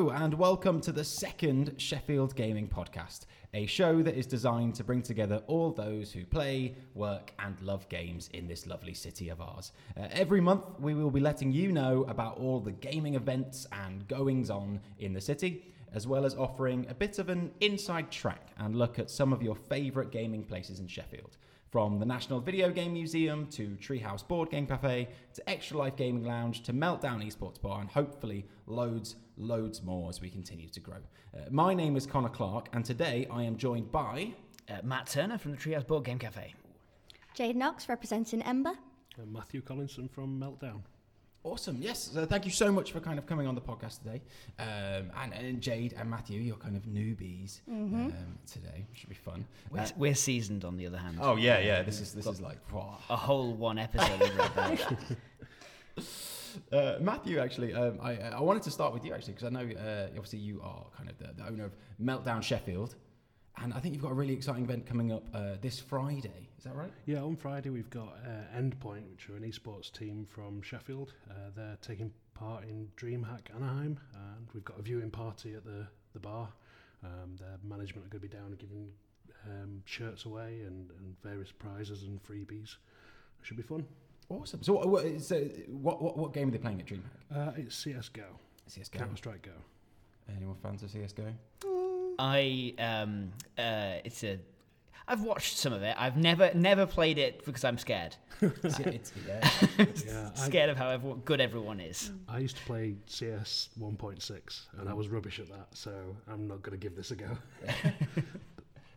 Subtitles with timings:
[0.00, 4.82] Hello, and welcome to the second Sheffield Gaming Podcast, a show that is designed to
[4.82, 9.42] bring together all those who play, work, and love games in this lovely city of
[9.42, 9.72] ours.
[9.98, 14.08] Uh, every month, we will be letting you know about all the gaming events and
[14.08, 18.54] goings on in the city, as well as offering a bit of an inside track
[18.56, 21.36] and look at some of your favourite gaming places in Sheffield.
[21.70, 26.24] From the National Video Game Museum to Treehouse Board Game Cafe to Extra Life Gaming
[26.24, 30.96] Lounge to Meltdown Esports Bar and hopefully loads, loads more as we continue to grow.
[31.32, 34.32] Uh, my name is Connor Clark and today I am joined by.
[34.68, 36.52] Uh, Matt Turner from the Treehouse Board Game Cafe.
[37.34, 38.72] Jade Knox representing Ember.
[39.16, 40.80] And Matthew Collinson from Meltdown.
[41.42, 41.78] Awesome.
[41.80, 42.10] Yes.
[42.12, 44.20] So thank you so much for kind of coming on the podcast today.
[44.58, 48.12] Um, and, and Jade and Matthew, you're kind of newbies um,
[48.50, 48.84] today.
[48.92, 49.46] Should be fun.
[49.70, 51.18] We're, Uh, we're seasoned, on the other hand.
[51.20, 51.82] oh yeah, yeah.
[51.82, 52.58] This is this is like.
[53.08, 54.96] A whole one episode of Red Dead.
[56.72, 59.60] Uh, Matthew, actually, um, I, I wanted to start with you actually because I know
[59.72, 62.96] uh, obviously you are kind of the, the owner of Meltdown Sheffield,
[63.58, 66.48] and I think you've got a really exciting event coming up uh, this Friday.
[66.58, 66.90] Is that right?
[67.06, 71.14] Yeah, on Friday we've got uh, Endpoint, which are an esports team from Sheffield.
[71.30, 75.86] Uh, they're taking part in DreamHack Anaheim, and we've got a viewing party at the,
[76.12, 76.48] the bar.
[77.04, 78.88] Um, their management are going to be down giving
[79.46, 82.76] um, shirts away and, and various prizes and freebies.
[83.40, 83.86] It should be fun.
[84.28, 84.62] Awesome.
[84.62, 87.48] So, what, what, so what, what, what game are they playing at DreamHack?
[87.48, 88.24] Uh, it's CSGO,
[88.68, 88.98] CS:GO.
[88.98, 89.52] Counter Strike Go.
[90.36, 91.89] Anyone fans of CS:GO?
[92.20, 94.38] I um uh it's a
[95.08, 95.96] I've watched some of it.
[95.98, 98.14] I've never never played it because I'm scared.
[98.42, 99.50] It's- it's- yeah.
[100.06, 102.10] Yeah, I, scared of how everyone, good everyone is.
[102.28, 105.92] I used to play CS 1.6, and I was rubbish at that, so
[106.28, 107.30] I'm not going to give this a go.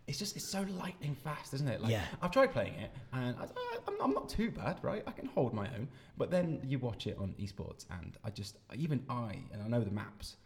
[0.06, 1.80] It's just it's so lightning fast, isn't it?
[1.80, 2.04] Like Yeah.
[2.20, 5.02] I've tried playing it, and I, I, I'm, I'm not too bad, right?
[5.06, 5.88] I can hold my own.
[6.18, 9.82] But then you watch it on esports, and I just even I and I know
[9.82, 10.36] the maps.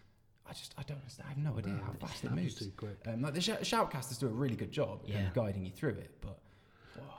[0.49, 1.27] I just I don't understand.
[1.27, 2.55] I have no idea No, how fast it snaps moves.
[2.55, 2.97] too quick.
[3.07, 5.71] Um, like the sh- shoutcasters do a really good job of kind of guiding you
[5.71, 6.39] through it, but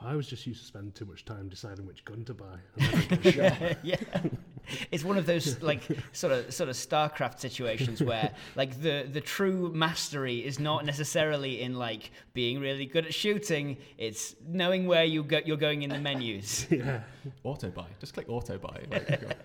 [0.02, 2.58] I was just used to spend too much time deciding which gun to buy.
[2.78, 3.76] And I'd shot.
[3.82, 3.96] yeah.
[4.90, 5.82] It's one of those like
[6.12, 11.62] sort of sort of StarCraft situations where like the the true mastery is not necessarily
[11.62, 13.76] in like being really good at shooting.
[13.98, 16.66] It's knowing where you go, you're going in the menus.
[16.70, 17.00] yeah.
[17.44, 17.86] auto buy.
[18.00, 18.80] Just click auto buy.
[18.90, 19.36] Like,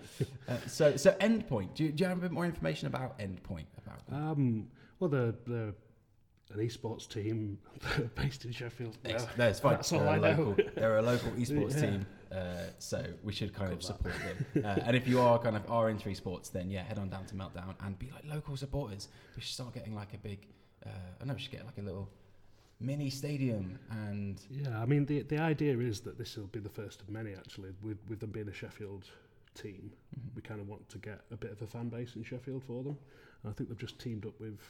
[0.48, 1.74] uh, so so endpoint.
[1.74, 3.66] Do you, do you have a bit more information about endpoint?
[3.84, 4.00] About?
[4.10, 5.74] Um, well, they're, they're
[6.54, 7.58] an esports team
[8.14, 8.96] based in Sheffield.
[9.04, 9.74] Ex- no, it's fine.
[9.74, 10.28] That's all they're, I a know.
[10.28, 11.80] local, they're a local esports Yeah.
[11.90, 14.64] team, uh, so we should kind of support them.
[14.64, 17.24] Uh, and if you are kind of are into esports, then yeah, head on down
[17.26, 19.08] to Meltdown and be like local supporters.
[19.34, 20.46] We should start getting like a big.
[20.84, 22.08] Uh, I know we should get like a little
[22.80, 26.68] mini stadium and Yeah, I mean, the the idea is that this will be the
[26.68, 27.70] first of many, actually.
[27.82, 29.04] With, with them being a Sheffield
[29.54, 29.92] team,
[30.34, 32.82] we kind of want to get a bit of a fan base in Sheffield for
[32.82, 32.98] them.
[33.42, 34.60] And I think they've just teamed up with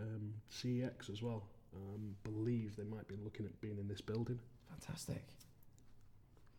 [0.00, 1.44] um, CEX as well.
[1.74, 4.38] Um, believe they might be looking at being in this building.
[4.68, 5.24] fantastic.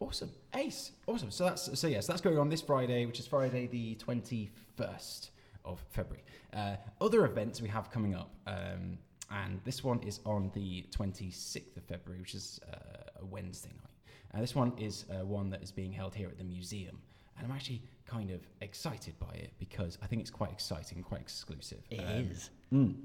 [0.03, 1.31] Awesome, ace, awesome.
[1.31, 5.31] So that's so yes, that's going on this Friday, which is Friday the twenty first
[5.63, 6.25] of February.
[6.53, 8.97] Uh, other events we have coming up, um,
[9.31, 13.69] and this one is on the twenty sixth of February, which is uh, a Wednesday
[13.69, 13.89] night.
[14.33, 16.99] And this one is uh, one that is being held here at the museum,
[17.37, 21.21] and I'm actually kind of excited by it because I think it's quite exciting, quite
[21.21, 21.81] exclusive.
[21.89, 22.49] It Um, is.
[22.73, 22.95] Mm.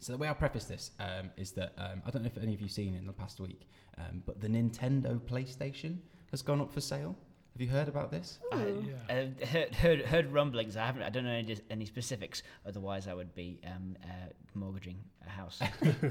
[0.00, 2.54] So the way I'll preface this um, is that um, I don't know if any
[2.54, 3.68] of you've seen in the past week,
[3.98, 5.98] um, but the Nintendo PlayStation
[6.30, 7.14] has gone up for sale.
[7.52, 8.38] Have you heard about this?
[8.54, 8.86] Ooh.
[9.10, 10.76] Uh, heard, heard heard rumblings.
[10.76, 11.02] I haven't.
[11.02, 12.42] I don't know any, any specifics.
[12.66, 14.96] Otherwise, I would be um, uh, mortgaging
[15.26, 15.60] a house.
[15.60, 15.66] Uh,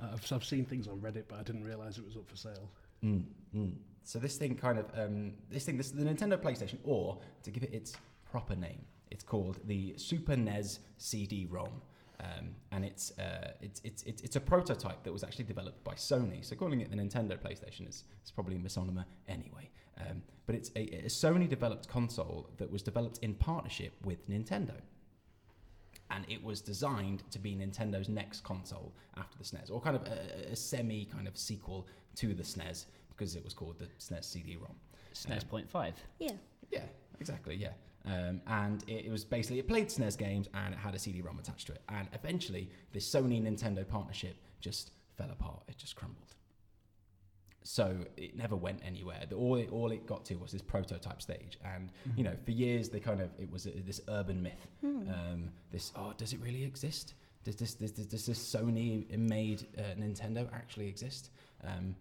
[0.00, 2.70] I've, I've seen things on Reddit, but I didn't realise it was up for sale.
[3.04, 3.24] Mm,
[3.56, 3.72] mm.
[4.04, 7.64] So this thing kind of um, this thing, this the Nintendo PlayStation, or to give
[7.64, 7.94] it its
[8.30, 11.82] proper name, it's called the Super NES CD-ROM.
[12.20, 15.94] Um, and it's, uh, it's, it's, it's, it's a prototype that was actually developed by
[15.94, 16.44] Sony.
[16.44, 19.70] So calling it the Nintendo PlayStation is, is probably a misnomer anyway.
[20.00, 24.74] Um, but it's a, a Sony developed console that was developed in partnership with Nintendo.
[26.10, 30.06] And it was designed to be Nintendo's next console after the SNES, or kind of
[30.06, 31.86] a, a semi kind of sequel
[32.16, 34.74] to the SNES because it was called the SNES CD-ROM.
[35.14, 35.94] SNES point five.
[36.18, 36.32] Yeah.
[36.70, 36.84] Yeah,
[37.20, 37.54] exactly.
[37.54, 37.72] Yeah,
[38.04, 41.38] um, and it, it was basically it played SNES games and it had a CD-ROM
[41.38, 41.82] attached to it.
[41.88, 45.62] And eventually, this Sony Nintendo partnership just fell apart.
[45.68, 46.34] It just crumbled.
[47.64, 49.20] So it never went anywhere.
[49.28, 52.50] The, all it all it got to was this prototype stage, and you know, for
[52.50, 54.66] years they kind of it was a, this urban myth.
[54.82, 57.14] Um, this oh, does it really exist?
[57.44, 61.30] Does this does, does this Sony made uh, Nintendo actually exist?
[61.62, 61.94] Um,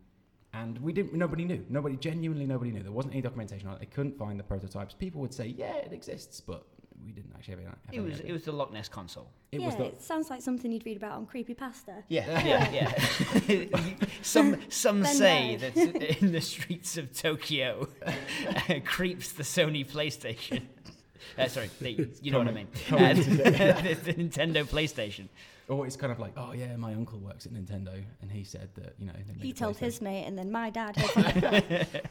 [0.53, 1.13] and we didn't.
[1.13, 1.65] Nobody knew.
[1.69, 2.83] Nobody genuinely nobody knew.
[2.83, 3.79] There wasn't any documentation on it.
[3.79, 4.93] They couldn't find the prototypes.
[4.93, 6.65] People would say, "Yeah, it exists," but
[7.05, 8.29] we didn't actually have, any- have It any was idea.
[8.29, 9.27] it was the Loch Ness console.
[9.51, 12.03] It yeah, was the it sounds like something you'd read about on Creepypasta.
[12.09, 12.71] Yeah, yeah,
[13.49, 13.65] yeah.
[14.21, 15.75] some some Ben say that
[16.21, 18.11] in the streets of Tokyo uh,
[18.85, 20.63] creeps the Sony PlayStation.
[21.37, 22.67] Uh, sorry, the, you know what I mean.
[22.91, 25.27] Uh, the, the Nintendo PlayStation.
[25.67, 28.69] Or it's kind of like, oh yeah, my uncle works at Nintendo, and he said
[28.75, 29.13] that you know.
[29.39, 30.97] He told his mate, and then my dad.
[30.97, 32.01] heard from-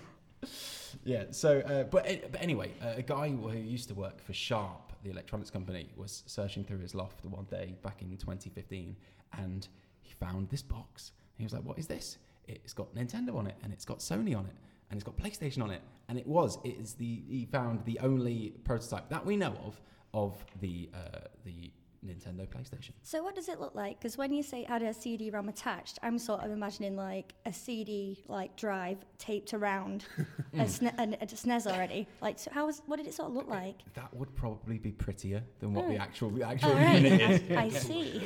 [1.04, 1.24] Yeah.
[1.30, 5.10] So, uh, but but anyway, uh, a guy who used to work for Sharp, the
[5.10, 8.96] electronics company, was searching through his loft one day back in 2015,
[9.38, 9.68] and
[10.02, 11.12] he found this box.
[11.36, 12.18] He was like, "What is this?"
[12.48, 14.54] It's got Nintendo on it, and it's got Sony on it,
[14.90, 16.58] and it's got PlayStation on it, and it was.
[16.64, 19.80] It is the he found the only prototype that we know of
[20.12, 21.70] of the uh, the
[22.04, 22.92] Nintendo PlayStation.
[23.02, 23.98] so what does it look like?
[24.00, 28.24] Because when you say had a CD-ROM attached, I'm sort of imagining like a CD
[28.26, 30.06] like drive taped around
[30.54, 32.08] a, sne- a, a SNES already.
[32.22, 33.82] Like, so how was what did it sort of look like?
[33.92, 36.00] That would probably be prettier than what the Oh.
[36.00, 37.20] actual the actual right, unit
[37.50, 37.56] is.
[37.64, 38.18] I see.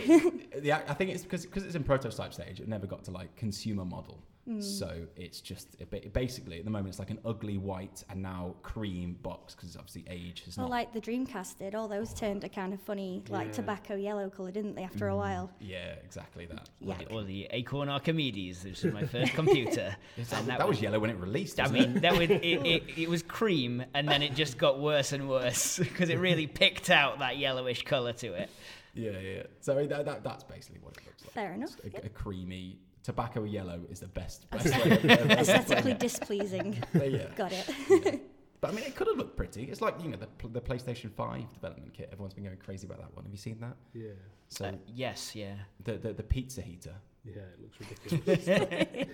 [0.60, 2.60] the, I think it's because because it's in prototype stage.
[2.60, 4.22] It never got to like consumer model.
[4.46, 4.60] Hmm.
[4.60, 8.20] So it's just it ba- basically at the moment it's like an ugly white and
[8.22, 10.72] now cream box because obviously age has Well, not.
[10.74, 13.52] like the Dreamcast did, all those turned a kind of funny, like Yeah.
[13.52, 14.82] tobacco yellow colour, didn't they?
[14.84, 15.50] After a while.
[15.60, 16.68] yeah, exactly that.
[16.80, 16.96] Yeah.
[17.10, 19.96] Or the Acorn Archimedes, which was my first computer.
[20.16, 21.58] Yes, And that, that was was- yellow when it released.
[21.58, 24.78] I wasn't mean, that would it, it, it was cream, and then it just got
[24.78, 28.42] worse and worse because it really picked out that yellowish colour to it.
[28.42, 28.50] it?
[28.94, 29.42] yeah, yeah.
[29.60, 31.32] So that, that, that's basically what it looks like.
[31.32, 31.74] Fair enough.
[31.84, 32.04] A, yep.
[32.04, 34.50] a creamy tobacco yellow is the best.
[34.50, 36.82] best way of- of- Aesthetically displeasing.
[36.94, 37.26] yeah.
[37.36, 37.70] Got it.
[37.88, 38.16] yeah.
[38.60, 39.64] But I mean, it could have looked pretty.
[39.64, 42.08] It's like you know the, the PlayStation Five development kit.
[42.10, 43.22] Everyone's been going crazy about that one.
[43.26, 43.76] Have you seen that?
[43.92, 44.12] Yeah,
[44.48, 45.52] So Uh, yes, yeah.
[45.84, 46.94] the, the the pizza heater.
[47.26, 48.48] yeah, it looks ridiculous.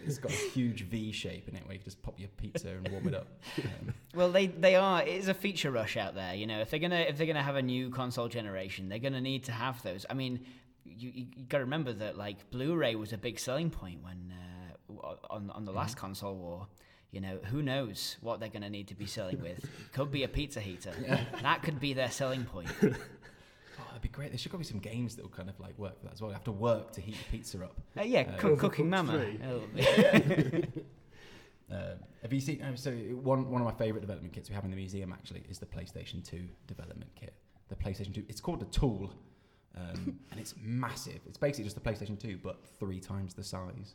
[0.07, 2.69] It's got a huge V shape in it where you can just pop your pizza
[2.69, 3.27] and warm it up.
[3.59, 5.03] Um, Well, they they are.
[5.03, 6.35] It is a feature rush out there.
[6.37, 9.21] You know, if they're gonna if they're gonna have a new console generation, they're gonna
[9.21, 10.07] need to have those.
[10.09, 10.47] I mean,
[10.85, 14.33] you you, you got to remember that like Blu-ray was a big selling point when
[14.93, 16.67] uh, on on the last console war.
[17.13, 19.69] You know, who knows what they're going to need to be selling with?
[19.93, 20.93] Could be a pizza heater.
[21.43, 22.69] That could be their selling point.
[22.83, 22.87] oh,
[23.89, 24.31] that'd be great.
[24.31, 26.21] There should probably be some games that will kind of like work for that as
[26.21, 26.31] well.
[26.31, 27.81] You have to work to heat the pizza up.
[27.99, 29.19] Uh, yeah, Uh, cook, cooking mama.
[29.19, 29.41] three.
[29.45, 29.63] Oh,
[31.71, 31.79] Um,
[32.23, 32.63] have you seen?
[32.63, 35.43] Um, so one one of my favorite development kits we have in the museum actually
[35.51, 37.35] is the PlayStation Two development kit.
[37.71, 38.25] The PlayStation Two.
[38.29, 39.13] It's called the Tool,
[39.77, 41.21] um, and it's massive.
[41.27, 43.95] It's basically just the PlayStation Two, but three times the size.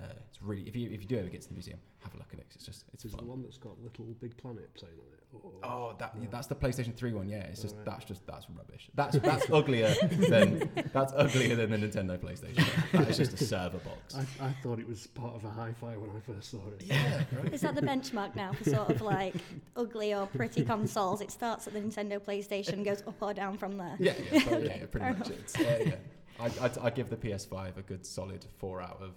[0.00, 2.18] Uh, it's really if you if you do ever get to the museum, have a
[2.18, 2.46] look at it.
[2.54, 5.14] It's just it's Is the one that's got Little Big Planet playing on it?
[5.34, 6.26] Or, Oh, that No.
[6.30, 7.28] that's the PlayStation Three one.
[7.28, 7.86] Yeah, it's just Alright.
[7.86, 8.88] that's just that's rubbish.
[8.94, 9.92] That's that's uglier
[10.28, 12.64] than that's uglier than the Nintendo PlayStation.
[12.92, 14.14] That is just a server box.
[14.14, 16.84] I, I thought it was part of a hi-fi when I first saw it.
[16.86, 17.52] Yeah, right.
[17.52, 19.34] Is that the benchmark now for sort of like
[19.76, 21.20] ugly or pretty consoles?
[21.20, 23.96] It starts at the Nintendo PlayStation, goes up or down from there.
[23.98, 25.30] Yeah, yeah, so, yeah, yeah, pretty Fair much.
[25.30, 25.94] It's, uh, yeah.
[26.40, 29.10] I, I'd, I'd give the PS5 a good solid four out of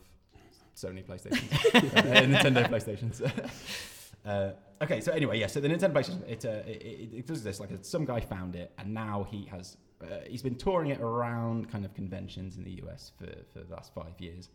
[0.81, 3.21] Sony PlayStations, uh, Nintendo PlayStations.
[4.25, 4.51] uh,
[4.83, 5.47] okay, so anyway, yeah.
[5.47, 8.71] So the Nintendo PlayStation, it, uh, it, it, does this like some guy found it,
[8.77, 12.81] and now he has uh, he's been touring it around kind of conventions in the
[12.83, 14.49] US for for the last five years.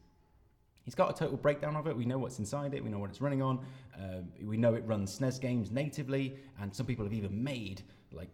[0.85, 1.97] He's got a total breakdown of it.
[1.97, 2.83] We know what's inside it.
[2.83, 3.59] We know what it's running on.
[3.99, 8.28] Um, we know it runs SNES games natively, and some people have even made like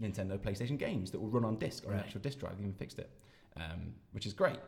[0.00, 2.54] Nintendo PlayStation games that will run on disc or an actual disc drive.
[2.58, 3.10] Even fixed it,
[3.56, 4.58] um, which is great.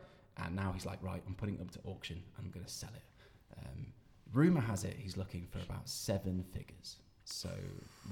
[0.44, 2.23] And now he's like, right, I'm putting it up to auction.
[2.38, 3.02] I'm going to sell it.
[3.59, 3.87] Um,
[4.32, 7.50] rumor has it he's looking for about seven figures, so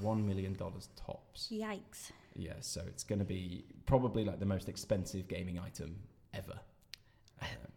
[0.00, 1.48] one million dollars tops.
[1.52, 2.10] Yikes.
[2.36, 5.96] Yeah, so it's going to be probably like the most expensive gaming item
[6.34, 6.58] ever.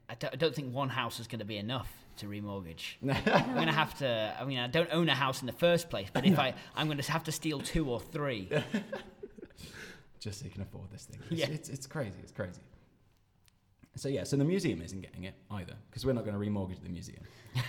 [0.09, 2.95] I don't, I don't think one house is going to be enough to remortgage.
[3.03, 4.35] I'm going to have to.
[4.39, 6.87] I mean, I don't own a house in the first place, but if I, I'm
[6.87, 8.49] going to have to steal two or three.
[10.19, 11.19] just so you can afford this thing.
[11.29, 11.47] It's, Yeah.
[11.49, 12.19] it's, it's crazy.
[12.21, 12.59] It's crazy.
[13.95, 16.81] So yeah, so the museum isn't getting it either because we're not going to remortgage
[16.81, 17.23] the museum.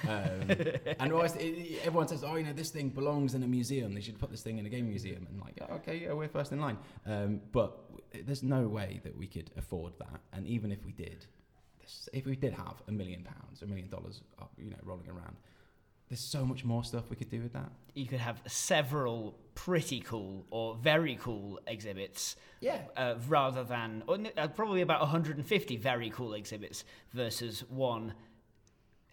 [0.08, 0.50] Um,
[1.00, 3.92] and always, it, everyone says, "Oh, you know, this thing belongs in a museum.
[3.92, 6.28] They should put this thing in a game museum." And like, oh, okay, yeah, we're
[6.28, 6.78] first in line.
[7.06, 10.20] Um, but w- there's no way that we could afford that.
[10.32, 11.26] And even if we did,
[11.80, 15.08] this- if we did have a million pounds, a million dollars, uh, you know, rolling
[15.08, 15.36] around,
[16.12, 17.72] there's so much more stuff we could do with that.
[17.94, 22.82] You could have several pretty cool or very cool exhibits Yeah.
[22.98, 28.12] uh, rather than or uh, probably about 150 very cool exhibits versus one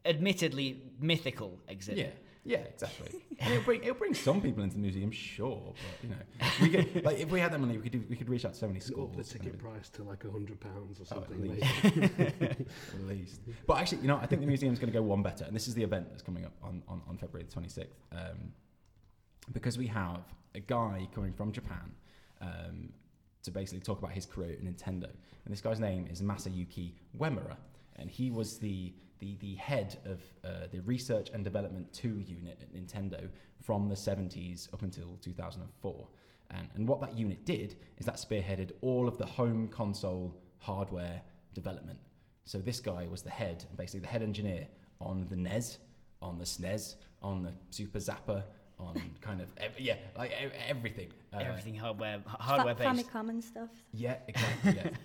[0.06, 2.00] admittedly mythical exhibit.
[2.00, 3.10] Yeah, yeah, exactly.
[3.40, 6.22] and it'll bring it'll bring some people into the museum, sure, but you know,
[6.62, 8.54] we could like if we had that money, we could do we could reach out
[8.54, 9.16] to so many Up schools.
[9.16, 9.60] the ticket everything.
[9.72, 11.42] price to like a hundred pounds or Oh, at something.
[11.42, 12.20] least.
[12.96, 13.42] At least.
[13.68, 15.68] But actually, you know, I think the museum's going to go one better, and this
[15.68, 17.88] is the event that's coming up on, on, on February the 26th.
[18.12, 18.52] Um,
[19.52, 20.22] because we have
[20.56, 21.92] a guy coming from Japan
[22.42, 22.90] um,
[23.44, 25.06] to basically talk about his career at Nintendo.
[25.46, 27.56] And this guy's name is Masayuki Uemura,
[28.00, 32.58] and he was the the, the head of uh, the research and development 2 unit
[32.62, 33.28] at Nintendo
[33.62, 36.08] from the 70s up until 2004.
[36.52, 41.22] And, and what that unit did is that spearheaded all of the home console hardware
[41.54, 42.00] development.
[42.46, 44.68] So this guy was the head, basically the head engineer
[45.02, 45.80] on the NES,
[46.22, 48.44] on the SNES, on the Super Zapper,
[48.80, 51.10] on kind of ev- yeah, like ev- everything.
[51.34, 53.10] Uh, Everything hardware hardware Fa- based.
[53.10, 53.70] Famicom and stuff.
[53.92, 54.76] Yeah, exactly.
[54.78, 54.90] Yeah.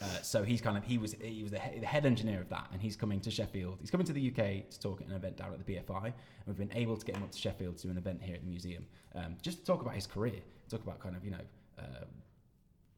[0.00, 2.48] Uh, so he's kind of he was he was the, he- the head engineer of
[2.48, 3.78] that, and he's coming to Sheffield.
[3.80, 6.14] He's coming to the UK to talk at an event down at the BFI, and
[6.46, 8.42] we've been able to get him up to Sheffield to do an event here at
[8.42, 8.86] the museum,
[9.16, 10.40] um, just to talk about his career,
[10.70, 11.40] talk about kind of you know
[11.78, 12.04] uh,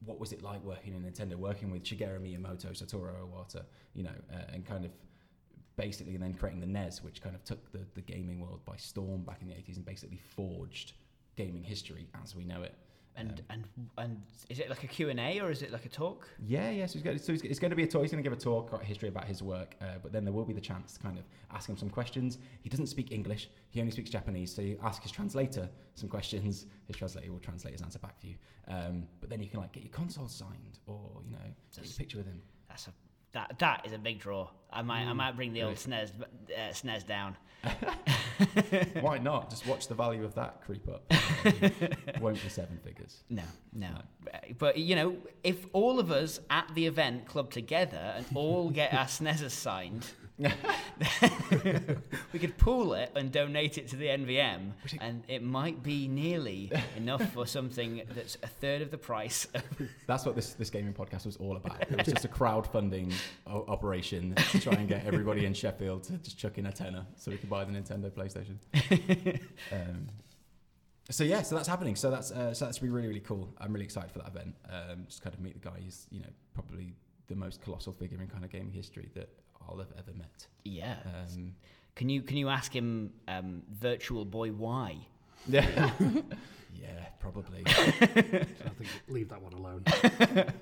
[0.04, 3.62] what was it like working in Nintendo, working with Shigeru Miyamoto, Satoru Iwata,
[3.94, 4.90] you know, uh, and kind of
[5.76, 8.76] basically and then creating the NES, which kind of took the, the gaming world by
[8.76, 10.92] storm back in the 80s and basically forged
[11.36, 12.74] gaming history as we know it.
[13.16, 13.64] And Um, and
[13.98, 16.28] and is it like a Q and A or is it like a talk?
[16.46, 16.86] Yeah, yeah.
[16.86, 18.02] So, he's got, so he's, it's going to be a talk.
[18.02, 20.32] He's going to give a talk, got history about his work, uh, but then there
[20.32, 22.38] will be the chance to kind of ask him some questions.
[22.62, 24.54] He doesn't speak English; he only speaks Japanese.
[24.54, 26.66] So you ask his translator some questions.
[26.86, 28.36] His translator will translate his answer back for you.
[28.68, 31.38] Um, but then you can like get your console signed, or you know,
[31.74, 32.40] take a picture with him.
[32.68, 32.92] That's a
[33.32, 34.48] that that is a big draw.
[34.72, 35.76] I might I might bring the old?
[35.76, 37.36] SNES uh, SNES down.
[39.00, 39.50] Why not?
[39.50, 41.12] Just watch the value of that creep up.
[42.20, 43.22] Won't be seven figures.
[43.28, 43.42] No,
[43.74, 43.88] no.
[44.58, 48.94] But you know, if all of us at the event club together and all get
[48.94, 50.06] our SNESs signed,
[52.32, 56.72] we could pool it and donate it to the NVM, and it might be nearly
[56.96, 59.46] enough for something that's a third of the price.
[60.06, 61.82] That's what this, this gaming podcast was all about.
[61.82, 63.12] It was just a crowdfunding
[63.46, 67.06] o- operation to try and get everybody in Sheffield to just chuck in a tenner
[67.16, 68.58] so we could buy the Nintendo PlayStation.
[69.72, 70.08] um,
[71.10, 71.96] so yeah, so that's happening.
[71.96, 73.52] So that's uh, so that's be really really cool.
[73.58, 74.54] I'm really excited for that event.
[74.68, 75.76] Um, just kind of meet the guy.
[75.80, 76.94] He's you know probably
[77.26, 79.28] the most colossal figure in kind of gaming history that
[79.70, 80.46] I'll have ever met.
[80.64, 80.96] yeah.
[81.06, 81.54] Um,
[81.94, 84.96] Can you can you ask him, um, Virtual Boy, why?
[85.48, 85.90] yeah,
[86.74, 87.62] yeah, probably.
[87.66, 89.84] I think leave that one alone.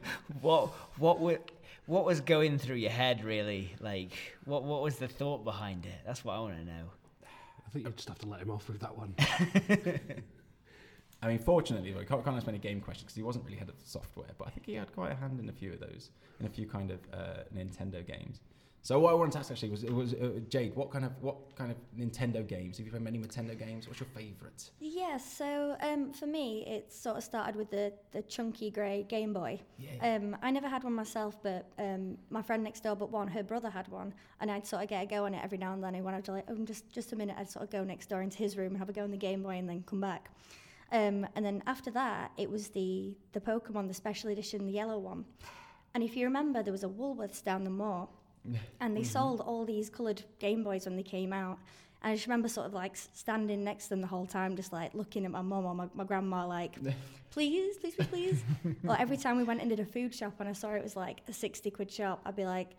[0.41, 1.38] What what were,
[1.87, 3.75] what was going through your head really?
[3.81, 4.12] Like
[4.45, 6.00] what what was the thought behind it?
[6.07, 6.85] That's what I want to know.
[7.67, 9.15] I think you'll just have to let him off with that one.
[11.23, 13.57] I mean, fortunately, though, I can't, can't ask many game questions because he wasn't really
[13.59, 15.81] head of software, but I think he had quite a hand in a few of
[15.81, 18.41] those, in a few kind of uh, Nintendo games.
[18.88, 21.12] So what I wanted to ask actually was, it was uh, Jade, what kind of
[21.21, 22.78] what kind of Nintendo games?
[22.78, 23.87] Have you played many Nintendo games?
[23.87, 24.71] What's your favourite?
[24.80, 29.35] Yeah, so um, for me, it sort of started with the, the chunky grey Game
[29.35, 29.61] Boy.
[29.78, 30.14] Yeah.
[30.14, 33.42] Um, I never had one myself, but um, my friend next door, but one, her
[33.42, 35.85] brother had one, and I'd sort of get a go on it every now and
[35.85, 35.95] then.
[35.95, 38.23] And when I'd like, oh, just just a minute, I'd sort of go next door
[38.23, 40.30] into his room and have a go on the Game Boy, and then come back.
[40.92, 44.99] Um, and then after that, it was the the Pokemon, the special edition, the yellow
[44.99, 45.26] one.
[45.95, 48.09] And if you remember, there was a Woolworths down the moor,
[48.81, 49.11] and they mm-hmm.
[49.11, 51.59] sold all these coloured Game Boys when they came out.
[52.02, 54.73] And I just remember sort of like standing next to them the whole time, just
[54.73, 56.76] like looking at my mum or my, my grandma, like,
[57.31, 58.43] please, please, please, please.
[58.87, 61.23] or every time we went into the food shop and I saw it was like
[61.28, 62.71] a 60 quid shop, I'd be like,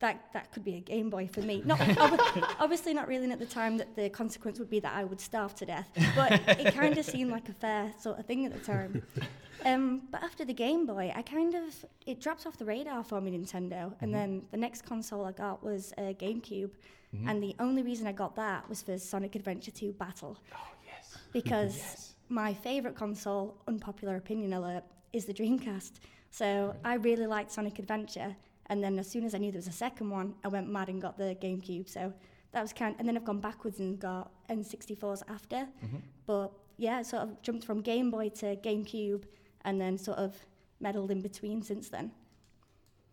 [0.00, 1.62] that, that could be a Game Boy for me.
[1.66, 2.20] Not ob-
[2.60, 5.54] obviously not realizing at the time that the consequence would be that I would starve
[5.56, 8.60] to death, but it kind of seemed like a fair sort of thing at the
[8.60, 9.02] time.
[9.64, 13.20] Um, but after the Game Boy, I kind of it dropped off the radar for
[13.20, 13.92] me, Nintendo.
[14.00, 14.12] And mm-hmm.
[14.12, 17.28] then the next console I got was a GameCube, mm-hmm.
[17.28, 21.16] and the only reason I got that was for Sonic Adventure 2 Battle Oh yes.
[21.32, 22.14] because Yes.
[22.28, 25.92] my favorite console, unpopular opinion alert, is the Dreamcast.
[26.30, 28.36] So I really liked Sonic Adventure,
[28.68, 30.88] and then as soon as I knew there was a second one, I went mad
[30.88, 31.88] and got the GameCube.
[31.88, 32.12] So
[32.52, 35.66] that was kind, and then I've gone backwards and got N64s after.
[36.26, 39.24] But yeah, sort of jumped from Game Boy to GameCube,
[39.64, 40.34] and then sort of
[40.80, 42.10] meddled in between since then.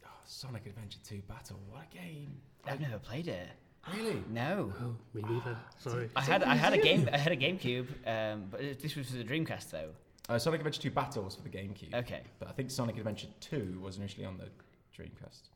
[0.05, 1.60] Oh, Sonic Adventure 2 Battle.
[1.69, 2.38] What a game.
[2.65, 3.48] I've never played it.
[3.93, 4.24] Really?
[4.29, 4.72] No.
[4.81, 5.57] Oh, me neither.
[5.77, 6.10] Sorry.
[6.15, 9.10] I had I had a game I had a GameCube, um, but it- this was
[9.10, 9.89] for the Dreamcast though.
[10.29, 11.93] Uh, Sonic Adventure 2 Battle was for the GameCube.
[11.93, 12.22] Okay.
[12.39, 14.48] But I think Sonic Adventure 2 was initially on the
[14.97, 15.50] Dreamcast.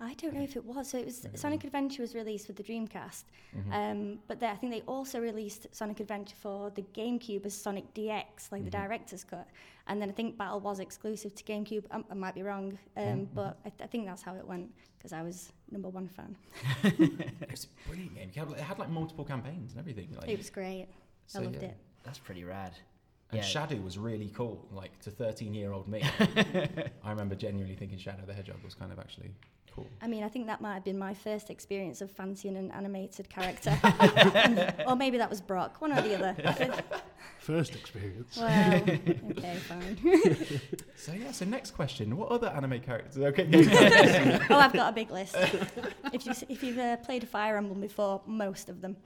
[0.00, 0.90] I don't know if it was.
[0.90, 3.24] So it was Maybe Sonic Adventure was released with the Dreamcast,
[3.56, 3.72] Mm-hmm.
[3.72, 7.92] um, but they, I think they also released Sonic Adventure for the GameCube as Sonic
[7.94, 8.82] DX, like the Mm-hmm.
[8.82, 9.46] director's cut.
[9.86, 11.84] And then I think Battle was exclusive to GameCube.
[11.92, 13.24] Um, I might be wrong, um, Mm-hmm.
[13.34, 16.36] but I, th- I think that's how it went because I was number one fan.
[16.84, 18.28] It was a brilliant game.
[18.30, 20.08] It had, like- it had like multiple campaigns and everything.
[20.18, 20.88] Like, It was great.
[21.26, 21.68] so, I loved yeah.
[21.68, 21.76] it.
[22.02, 22.72] That's pretty rad.
[23.30, 23.42] And Yeah.
[23.44, 26.02] Shadow was really cool, like to 13 year old me.
[27.02, 29.32] I remember genuinely thinking Shadow the Hedgehog was kind of actually
[29.76, 29.86] cool.
[30.00, 33.28] I mean, I think that might have been my first experience of fancying an animated
[33.28, 33.78] character.
[34.86, 36.82] or maybe that was Brock, one or the other.
[37.38, 38.36] First experience.
[38.36, 38.74] well,
[39.30, 39.96] okay, fine.
[40.96, 43.18] So, yeah, so next question What other anime characters?
[43.18, 43.48] Okay,
[44.50, 45.36] oh, I've got a big list.
[46.12, 48.96] If, you, if you've uh, played a Fire Emblem before, most of them.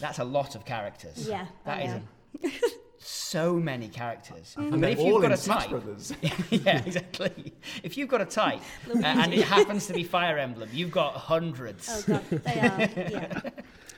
[0.00, 1.26] That's a lot of characters.
[1.28, 2.50] Yeah, That I is a,
[2.98, 4.54] so many characters.
[4.56, 6.12] and But they're if you've got in a type, Brothers.
[6.50, 7.52] yeah, exactly.
[7.82, 11.14] If you've got a type uh, and it happens to be Fire Emblem, you've got
[11.14, 11.88] hundreds.
[11.90, 12.80] Oh god, they are.
[13.10, 13.40] Yeah.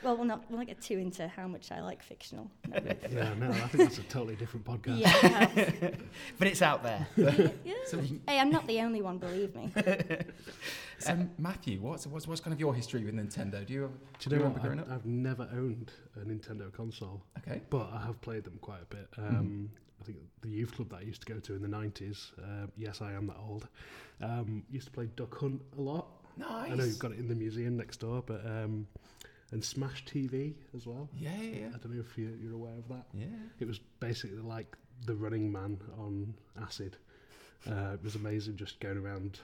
[0.03, 2.49] Well, we'll not we'll not get too into how much I like fictional.
[2.67, 4.99] No, but- Yeah, no, I think that's a totally different podcast.
[4.99, 5.09] yeah.
[5.23, 5.91] I.
[6.39, 7.07] But it's out there.
[7.17, 7.73] Yeah.
[7.87, 9.71] So, Hey, I'm not the only one, believe me.
[10.99, 13.65] so Matthew, what's, what's, what's kind of your history with Nintendo?
[13.65, 14.63] Do you, have, Do you know remember what?
[14.63, 14.93] growing I've, up?
[14.95, 17.61] I've never owned a Nintendo console, Okay.
[17.69, 19.11] but I have played them quite a bit.
[19.11, 19.35] Mm-hmm.
[19.35, 19.69] Um,
[20.01, 22.67] I think the youth club that I used to go to in the 90s, uh,
[22.75, 23.67] yes, I am that old,
[24.21, 26.07] um, used to play Duck Hunt a lot.
[26.37, 26.71] Nice.
[26.71, 28.85] I know you've got it in the museum next door, but um,
[29.51, 31.09] and Smash TV as well.
[31.13, 33.05] Yeah, yeah, I don't know if you, you're aware of that.
[33.13, 33.25] yeah.
[33.59, 34.75] It was basically like
[35.05, 36.97] the Running Man on acid.
[37.69, 39.39] Uh, it was amazing, just going around.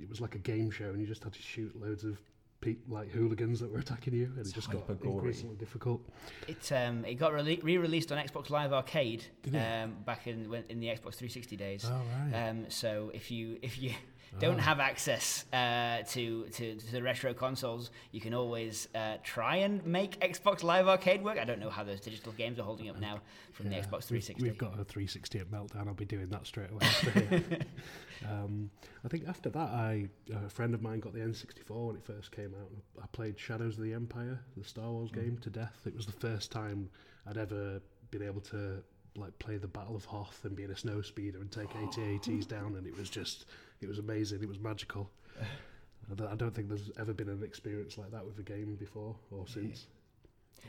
[0.00, 2.18] It was like a game show, and you just had to shoot loads of
[2.60, 5.14] peop like hooligans that were attacking you, and It's it just got hyper-gory.
[5.14, 6.02] increasingly difficult.
[6.46, 10.88] It um, it got re-released on Xbox Live Arcade um, back in when, in the
[10.88, 11.84] Xbox 360 days.
[11.88, 12.48] Oh right.
[12.48, 13.90] Um, so if you if you
[14.38, 14.62] don't Ah.
[14.62, 19.84] have access uh, to, to to the retro consoles, you can always uh, try and
[19.86, 21.38] make Xbox Live Arcade work.
[21.38, 23.20] I don't know how those digital games are holding up now
[23.52, 24.42] from Yeah, the Xbox we've- 360.
[24.42, 25.88] We've, got a 360 at Meltdown.
[25.88, 27.42] I'll be doing that straight away.
[28.28, 28.70] um,
[29.04, 32.32] I think after that, I a friend of mine got the N64 when it first
[32.32, 32.70] came out.
[33.02, 35.14] I played Shadows of the Empire, the Star Wars Mm.
[35.14, 35.80] game, to death.
[35.86, 36.90] It was the first time
[37.26, 38.82] I'd ever been able to
[39.16, 42.46] like play the Battle of Hoth and be in a snow speeder and take AT-ATs
[42.46, 43.46] down, and it was just
[43.80, 44.42] it was amazing.
[44.42, 45.10] It was magical.
[46.10, 49.46] I don't- think there's ever been an experience like that with a game before or
[49.46, 49.86] since.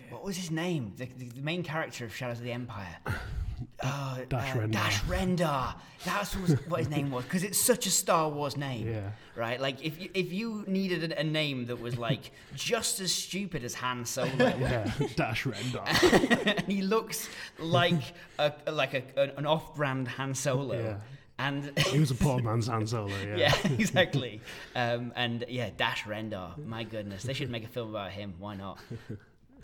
[0.09, 0.93] What was his name?
[0.97, 2.97] The, the, the main character of Shadows of the Empire.
[3.83, 4.71] Oh, Dash uh, Rendar.
[4.71, 5.75] Dash Rendar.
[6.05, 8.87] That's was, what his name was because it's such a Star Wars name.
[8.87, 9.11] Yeah.
[9.35, 13.11] Right, like if you, if you needed a, a name that was like just as
[13.11, 15.83] stupid as Han Solo, Yeah, Dash Rendar.
[16.45, 18.01] and he looks like
[18.37, 20.97] a like a, an off-brand Han Solo, Yeah.
[21.39, 23.07] And He was a poor man's Han Solo.
[23.27, 23.35] Yeah.
[23.37, 24.41] yeah, exactly,
[24.75, 26.55] um, and yeah, Dash Rendar.
[26.65, 28.35] My goodness, they should make a film about him.
[28.37, 28.79] Why not?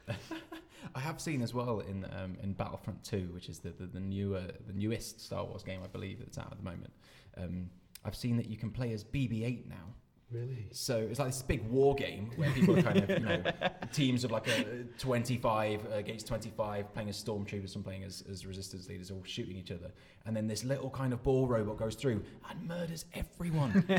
[0.96, 4.00] I have seen as well in um, in Battlefront 2, which is the, the, the
[4.00, 6.94] newer the newest Star Wars game I believe that's out at the moment.
[7.38, 7.70] Um,
[8.04, 9.94] I've seen that you can play as BB-8 now.
[10.32, 10.68] Really?
[10.72, 13.44] So it's like this big war game where people are kind of, you know,
[13.94, 14.66] teams of like a uh,
[14.98, 19.72] 25 against 25 playing as stormtroopers, and playing as, as resistance leaders, all shooting each
[19.72, 19.92] other.
[20.26, 23.86] And then this little kind of ball robot goes through and murders everyone.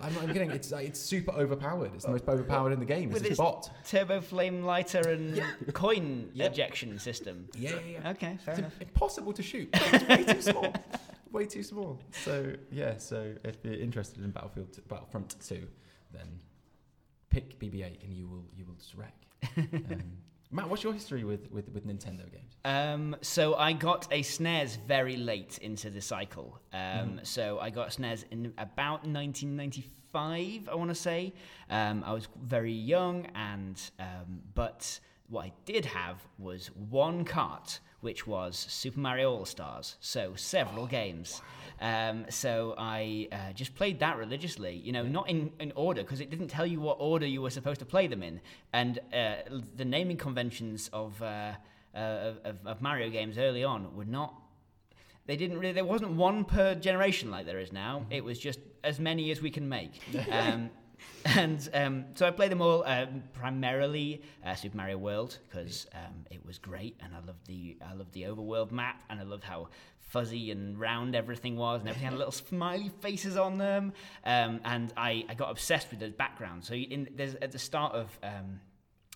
[0.00, 0.50] I'm not even kidding.
[0.50, 1.92] It's, like, it's super overpowered.
[1.94, 3.10] It's the most overpowered in the game.
[3.12, 3.70] It's With a bot.
[3.86, 5.42] Turbo flame lighter and
[5.74, 6.52] coin Yep.
[6.52, 7.48] ejection system.
[7.56, 8.10] Yeah, yeah, yeah.
[8.12, 8.80] Okay, fair It's enough.
[8.80, 9.68] impossible to shoot.
[9.74, 10.72] It's way too small.
[11.36, 12.00] Way too small.
[12.24, 12.96] So yeah.
[12.96, 15.66] So if you're interested in Battlefield t- Battlefront 2,
[16.12, 16.28] then
[17.28, 19.14] pick BB-8 and you will you will just wreck.
[19.58, 20.02] Um,
[20.52, 22.52] Matt, what's your history with, with, with Nintendo games?
[22.64, 26.60] Um, so I got a SNES very late into the cycle.
[26.72, 26.80] Um,
[27.18, 27.26] Mm.
[27.26, 31.32] So I got a SNES in about 1995, I want to say.
[31.68, 37.80] Um, I was very young, and um, but what I did have was one cart,
[38.00, 39.96] which was Super Mario All Stars.
[40.00, 41.40] So several games.
[41.80, 46.20] Um, so I uh, just played that religiously, you know, not in, in order because
[46.20, 48.40] it didn't tell you what order you were supposed to play them in,
[48.72, 49.36] and uh,
[49.76, 51.52] the naming conventions of, uh,
[51.94, 54.34] uh, of of Mario games early on were not.
[55.26, 55.72] They didn't really.
[55.72, 58.06] There wasn't one per generation like there is now.
[58.10, 60.00] It was just as many as we can make.
[60.30, 60.70] Um,
[61.24, 66.24] and um, so I played them all um, primarily uh, Super Mario World because um,
[66.30, 69.44] it was great, and I loved the I loved the overworld map, and I loved
[69.44, 69.68] how
[70.00, 73.92] fuzzy and round everything was, and everything had little smiley faces on them.
[74.24, 76.68] Um, and I, I got obsessed with those backgrounds.
[76.68, 78.60] So in, there's at the start of um,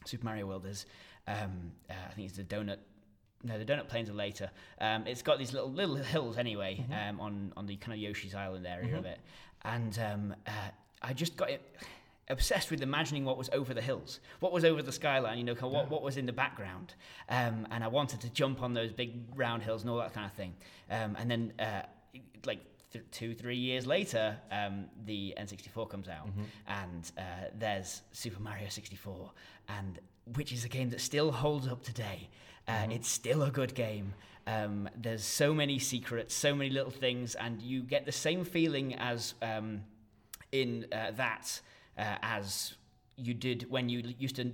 [0.05, 0.87] Super Mario World, there's
[1.27, 2.79] um, uh, I think it's the donut.
[3.43, 4.51] No, the donut plains are later.
[4.81, 8.35] Um, it's got these little little hills anyway um, on on the kind of Yoshi's
[8.35, 9.21] Island area of it,
[9.62, 10.51] and um, uh,
[11.03, 11.63] I just got it
[12.29, 15.55] obsessed with imagining what was over the hills, what was over the skyline, you know,
[15.55, 16.95] what, what was in the background.
[17.29, 20.27] Um, and I wanted to jump on those big round hills and all that kind
[20.27, 20.55] of thing.
[20.91, 21.83] Um, and then, uh,
[22.47, 22.61] like
[22.93, 26.43] th- two, three years later, um, the N64 comes out, Mm-hmm.
[26.69, 27.23] and uh,
[27.59, 29.31] there's Super Mario 64,
[29.69, 29.99] and
[30.37, 32.29] which is a game that still holds up today.
[32.69, 32.91] Uh, Mm-hmm.
[32.93, 34.15] It's still a good game.
[34.47, 38.95] Um, there's so many secrets, so many little things, and you get the same feeling
[38.95, 39.83] as um,
[40.53, 41.61] in uh, that
[41.99, 42.75] uh, as
[43.17, 44.53] you did when you l- used to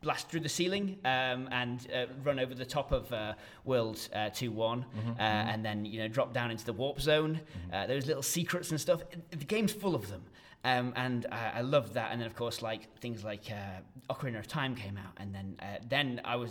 [0.00, 3.34] blast through the ceiling um, and uh, run over the top of uh,
[3.64, 4.84] World uh, 2 one
[5.18, 7.40] uh, and then you know drop down into the warp zone.
[7.72, 9.02] Uh, those little secrets and stuff.
[9.30, 10.22] The game's full of them.
[10.64, 12.10] Um, and I, I loved that.
[12.10, 15.56] And then, of course, like things like uh, Ocarina of Time came out, and then
[15.62, 16.50] uh, then I was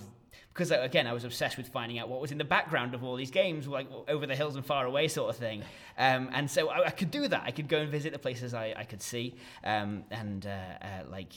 [0.54, 3.16] because again I was obsessed with finding out what was in the background of all
[3.16, 5.64] these games, like over the hills and far away sort of thing.
[6.00, 7.42] Um, and so I, I could do that.
[7.44, 11.10] I could go and visit the places I, I could see, um, and uh, uh,
[11.10, 11.32] like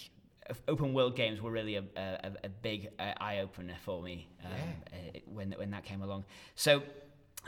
[0.68, 4.52] open world games were really a, a, a big uh, eye opener for me um,
[4.92, 6.24] uh, when when that came along.
[6.56, 6.82] So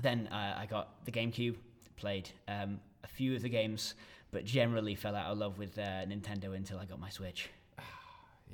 [0.01, 1.57] then uh, I got the GameCube,
[1.97, 3.95] played um, a few of the games,
[4.31, 7.51] but generally fell out of love with uh, Nintendo until I got my Switch.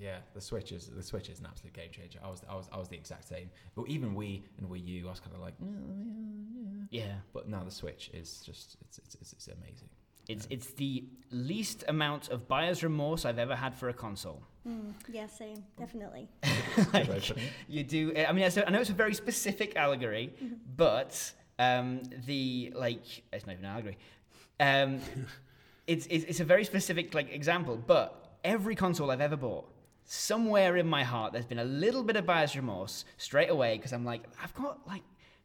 [0.01, 2.21] Yeah, the Switch is the Switch is an absolute game changer.
[2.25, 3.51] I was I was I was the exact same.
[3.75, 7.15] But even we and Wii U, I was kind of like, "Mm, yeah, yeah." Yeah.
[7.33, 9.89] but now the Switch is just it's it's it's, it's amazing.
[10.29, 14.43] It's it's the least amount of buyer's remorse I've ever had for a console.
[14.67, 16.29] Mm, yeah, same, definitely.
[16.93, 17.53] Like, Way of putting it.
[17.69, 18.13] you do.
[18.17, 20.33] I mean, I know it's a very specific allegory,
[20.77, 23.99] but um, the like it's not even an allegory.
[24.61, 25.01] Um,
[25.87, 29.69] it's, it's it's a very specific like example, but every console I've ever bought.
[30.11, 33.93] Somewhere in my heart, there's been a little bit of buyer's remorse straight away because
[33.93, 35.03] I'm like, I've got like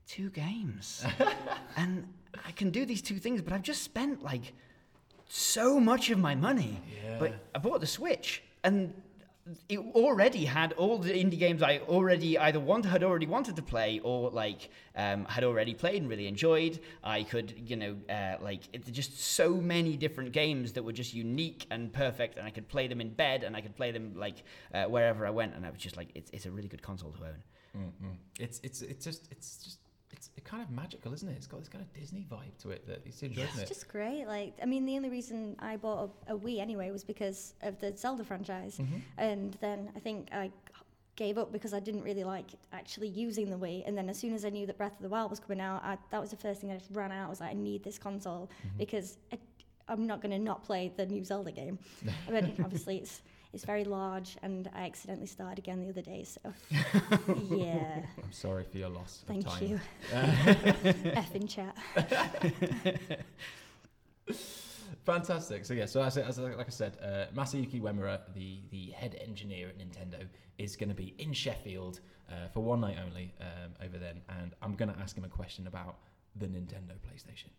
[0.07, 1.05] two games,
[1.75, 2.07] and
[2.47, 4.53] I can do these two things, but I've just spent like
[5.27, 6.79] so much of my money.
[7.19, 8.93] But I bought the Switch, and
[9.67, 13.61] it already had all the indie games I already either wanted, had already wanted to
[13.61, 16.79] play, or like um, had already played and really enjoyed.
[17.03, 21.67] I could, you know, uh, like just so many different games that were just unique
[21.71, 24.43] and perfect, and I could play them in bed, and I could play them like
[24.73, 27.11] uh, wherever I went, and I was just like, it's, it's a really good console
[27.11, 27.43] to own.
[27.75, 28.15] Mm-mm.
[28.39, 29.79] It's it's it's just it's just
[30.37, 31.33] it's kind of magical, isn't it?
[31.37, 33.67] It's got this kind of Disney vibe to it that It's isn't it?
[33.67, 34.25] just great.
[34.27, 37.79] Like, I mean, the only reason I bought a, a Wii anyway was because of
[37.79, 38.97] the Zelda franchise, Mm-hmm.
[39.17, 40.51] and then I think I
[41.15, 43.83] gave up because I didn't really like actually using the Wii.
[43.87, 45.83] And then as soon as I knew that Breath of the Wild was coming out,
[45.83, 47.27] I, that was the first thing I just ran out.
[47.27, 48.77] I was like, I need this console Mm-hmm.
[48.79, 49.37] because I,
[49.87, 51.77] I'm not going to not play the new Zelda game.
[52.27, 53.21] I mean, obviously, it's
[53.53, 56.23] it's very large, and I accidentally started again the other day.
[56.23, 56.53] So
[57.49, 59.21] yeah, I'm sorry for your loss.
[59.21, 59.63] of thank time.
[59.63, 59.79] you.
[60.13, 61.77] F in chat.
[65.05, 65.65] Fantastic.
[65.65, 69.69] So yeah, so as, as like I said, uh, Masayuki Uemura, the the head engineer
[69.69, 70.25] at Nintendo,
[70.57, 71.99] is going to be in Sheffield
[72.31, 75.29] uh, for one night only um, over then, and I'm going to ask him a
[75.29, 75.97] question about
[76.35, 77.49] the Nintendo PlayStation.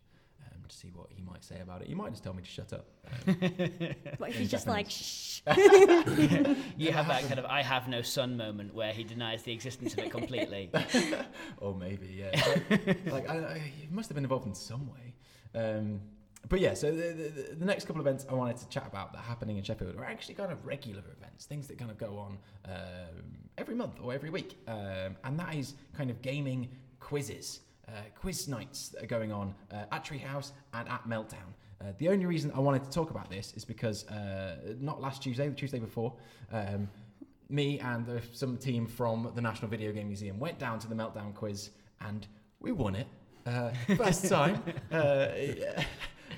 [0.67, 1.87] To see what he might say about it.
[1.87, 2.87] He might just tell me to shut up.
[4.17, 6.57] But if he's just like, Japanese.
[6.57, 6.73] shh.
[6.77, 9.93] You have that kind of "I have no son" moment where he denies the existence
[9.93, 10.71] of it completely.
[11.57, 12.41] or maybe, yeah.
[12.69, 15.13] Like, like I, I, he must have been involved in some way.
[15.53, 16.01] Um,
[16.47, 19.13] but yeah, so the, the, the next couple of events I wanted to chat about
[19.13, 21.97] that are happening in Sheffield are actually kind of regular events, things that kind of
[21.97, 23.23] go on um,
[23.57, 24.57] every month or every week.
[24.67, 27.61] Um, and that is kind of gaming quizzes,
[28.19, 31.53] quiz nights that are going on uh, at Treehouse and at Meltdown.
[31.81, 35.21] Uh, the only reason I wanted to talk about this is because uh, not last
[35.21, 36.13] Tuesday, the Tuesday before,
[36.51, 36.89] um,
[37.49, 40.95] me and the, some team from the National Video Game Museum went down to the
[40.95, 41.71] Meltdown quiz
[42.01, 42.27] and
[42.59, 43.07] we won it.
[43.45, 44.61] Uh, first time.
[44.91, 45.83] Uh, yeah.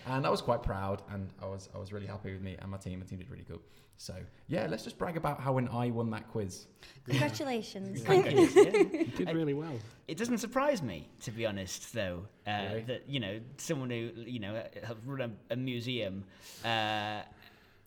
[0.10, 2.72] And I was quite proud and I was I was really happy with me and
[2.72, 3.00] my team.
[3.00, 3.60] My team did really good.
[3.98, 4.14] So
[4.48, 6.68] yeah, let's just brag about how when I won that quiz.
[7.06, 8.04] Congratulations.
[8.04, 8.64] Thank goodness, yeah.
[8.94, 9.74] You did really well.
[10.08, 12.82] It doesn't surprise me, to be honest, though, uh, Really?
[12.84, 16.24] that you know someone who you know have run a, a museum.
[16.64, 17.22] Uh,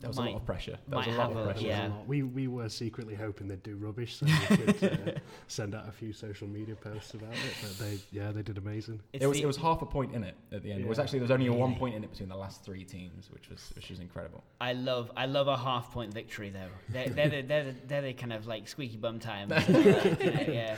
[0.01, 0.79] That was a lot of pressure.
[0.89, 1.67] That was a lot have of a- pressure.
[1.67, 1.89] yeah.
[1.89, 2.09] Lot.
[2.09, 5.93] We we were secretly hoping they'd do rubbish so we could uh, send out a
[5.93, 7.55] few social media posts about it.
[7.63, 9.01] But they yeah they did amazing.
[9.13, 10.81] it's It was the- it was half a point in it at the end.
[10.81, 12.85] It was actually there was only a one point in it between the last three
[12.85, 14.43] teams, which was which was incredible.
[14.61, 16.69] I love I love a half point victory though.
[16.89, 19.53] They're they're the, they're, the, they're the kind of like squeaky bum times.
[19.69, 20.17] you know,
[20.49, 20.77] yeah.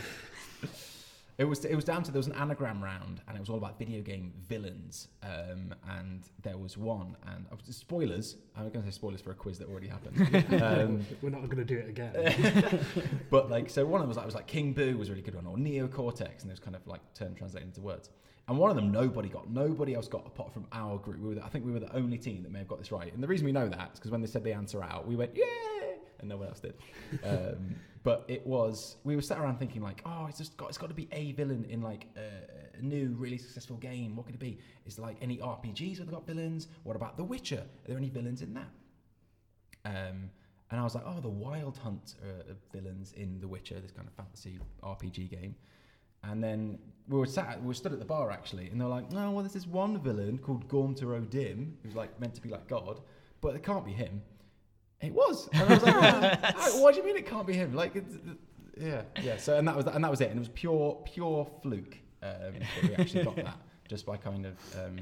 [1.43, 3.57] It was it was down to there was an anagram round and it was all
[3.57, 5.09] about video game villains.
[5.25, 8.37] Um, and there was one and uh, spoilers.
[8.57, 10.63] I'm going to say spoilers for a quiz that already happened.
[10.63, 12.79] um, We're not going to do it again.
[13.31, 15.23] but like so one of them was like was like King Boo was a really
[15.23, 18.11] good one or Neo Cortex and it was kind of like term translated into words.
[18.47, 19.51] And one of them nobody got.
[19.51, 21.19] Nobody else got apart from our group.
[21.19, 22.93] We were the, I think we were the only team that may have got this
[22.93, 23.13] right.
[23.13, 25.17] And the reason we know that is because when they said the answer out, we
[25.17, 26.75] went yay, and no one else did.
[27.25, 30.79] Um, but it was we were sat around thinking like, oh, it's just got it's
[30.79, 34.17] got to be a villain in like a new, really successful game.
[34.17, 34.59] What could it be?
[34.87, 36.69] Is like any RPGs that have got villains?
[36.83, 37.63] What about The Witcher?
[37.63, 38.69] Are there any villains in that?
[39.85, 40.31] Um,
[40.71, 44.09] and I was like, oh, the Wild Hunt uh, villains in The Witcher, this kind
[44.09, 45.55] of fantasy RPG game.
[46.25, 48.91] And then we were sat, we were stood at the bar actually, and they were
[48.91, 52.49] like, no, well, there's this one villain called Gaunter O'Dim, who's like meant to be
[52.49, 53.01] like God,
[53.41, 54.23] but it can't be him.
[55.03, 55.95] It was, and I was like,
[56.57, 57.75] "How- what do you mean it can't be him?
[57.75, 58.15] Like, it's,
[58.81, 59.37] yeah, yeah.
[59.37, 62.31] So and that was and that was it, and it was pure, pure fluke um,
[62.81, 64.97] that we actually got that just by kind of um,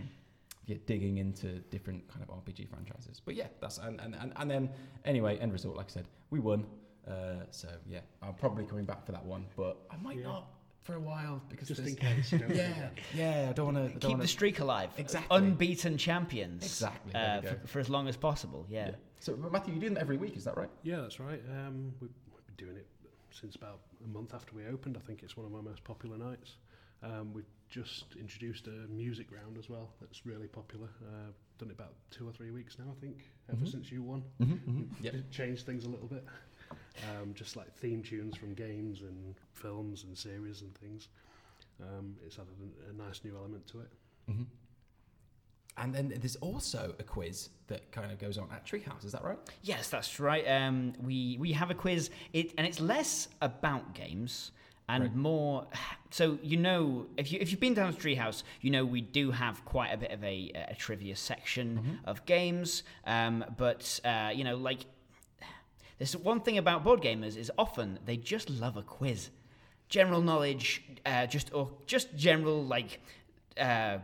[0.67, 3.21] yeah, digging into different kind of RPG franchises.
[3.25, 4.71] But yeah, that's and and, and, and then
[5.05, 6.67] anyway, end result, like I said, we won.
[7.07, 10.25] Uh, so yeah, I'm probably coming back for that one, but I might Yeah.
[10.25, 10.47] not
[10.83, 12.33] for a while because Just in case.
[12.33, 14.91] You don't yeah, yeah, I don't want to Keep the streak alive.
[14.97, 15.37] Exactly.
[15.37, 16.65] Unbeaten champions.
[16.65, 18.67] Exactly, Uh, for, for as long as possible.
[18.69, 18.93] Yeah.
[19.21, 20.71] So Matthew, you're doing that every week, is that right?
[20.83, 21.43] Yeah, that's right.
[21.51, 22.87] Um, we've, we've been doing it
[23.31, 24.97] since about a month after we opened.
[24.97, 26.57] I think it's one of our most popular nights.
[27.03, 29.91] Um, we've just introduced a music round as well.
[30.01, 30.89] That's really popular.
[31.03, 33.19] Uh, done it about two or three weeks now, I think,
[33.53, 33.71] ever Mhm.
[33.71, 34.25] since you won.
[34.41, 35.15] Mm-hmm, Yep.
[35.15, 36.25] It Changed things a little bit.
[37.11, 41.09] Um, just like theme tunes from games and films and series and things.
[41.81, 42.55] Um, it's added
[42.87, 43.91] a, a nice new element to it.
[45.81, 49.05] And then there's also a quiz that kind of goes on at Treehouse.
[49.05, 49.39] Is that right?
[49.63, 50.45] Yes, that's right.
[50.47, 54.51] Um, we we have a quiz, it, and it's less about games
[54.89, 55.15] and Right.
[55.17, 55.67] more.
[56.13, 59.31] So you know, if you if you've been down to Treehouse, you know we do
[59.31, 62.83] have quite a bit of a, a trivia section of games.
[63.07, 64.81] Um, but uh, you know, like
[65.99, 69.31] there's one thing about board gamers is often they just love a quiz,
[69.89, 73.01] general knowledge, uh, just or just general like
[73.57, 73.99] uh,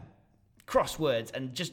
[0.67, 1.73] crosswords and just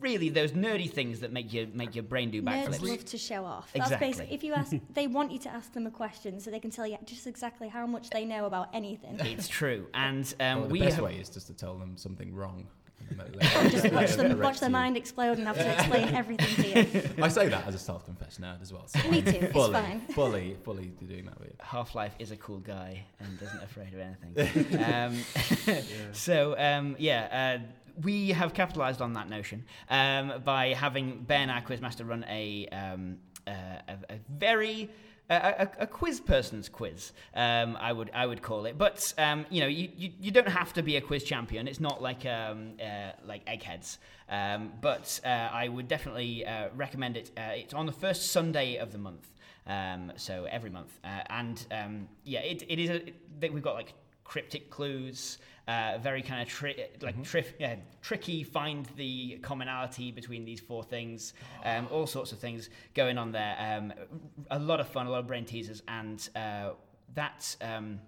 [0.00, 2.88] really those nerdy things that make you make your brain do Nerds backflips.
[2.88, 3.70] love to show off.
[3.72, 4.08] That's Exactly.
[4.08, 6.70] basically if you ask, they want you to ask them a question so they can
[6.70, 9.16] tell you just exactly how much they know about anything.
[9.20, 11.96] It's true, and um, Or the we best have, way is just to tell them
[11.96, 12.66] something wrong.
[13.70, 16.68] Just watch them, watch their mind explode and have to explain everything to
[17.02, 17.10] you.
[17.22, 18.86] I say that as a self-confessed nerd as well.
[18.86, 20.00] So Me I'm too, it's Fully, fine.
[20.12, 21.54] fully, fully doing that with you.
[21.60, 24.84] Half Life is a cool guy and isn't afraid of anything.
[24.84, 27.66] um, so um, yeah, uh,
[28.02, 33.18] we have capitalised on that notion um, by having Ben, our quizmaster, run a um,
[33.46, 33.52] a,
[34.10, 34.90] a very
[35.30, 38.76] a, a, quiz person's quiz, um, I would I would call it.
[38.76, 41.68] But um, you know, you, you, you don't have to be a quiz champion.
[41.68, 43.98] It's not like um, uh, like eggheads.
[44.28, 47.30] Um, but uh, I would definitely uh, recommend it.
[47.36, 49.28] Uh, it's on the first Sunday of the month.
[49.66, 52.90] Um, so every month, uh, and um, yeah, it, it is.
[52.90, 58.42] A, we've got like cryptic clues, uh, very kind of tri- like trif- yeah, tricky.
[58.42, 61.34] Find the commonality between these four things.
[61.64, 63.56] Um, all sorts of things going on there.
[63.58, 63.92] Um,
[64.50, 66.70] a lot of fun, a lot of brain teasers, and uh,
[67.14, 67.56] that.
[67.60, 68.00] Um,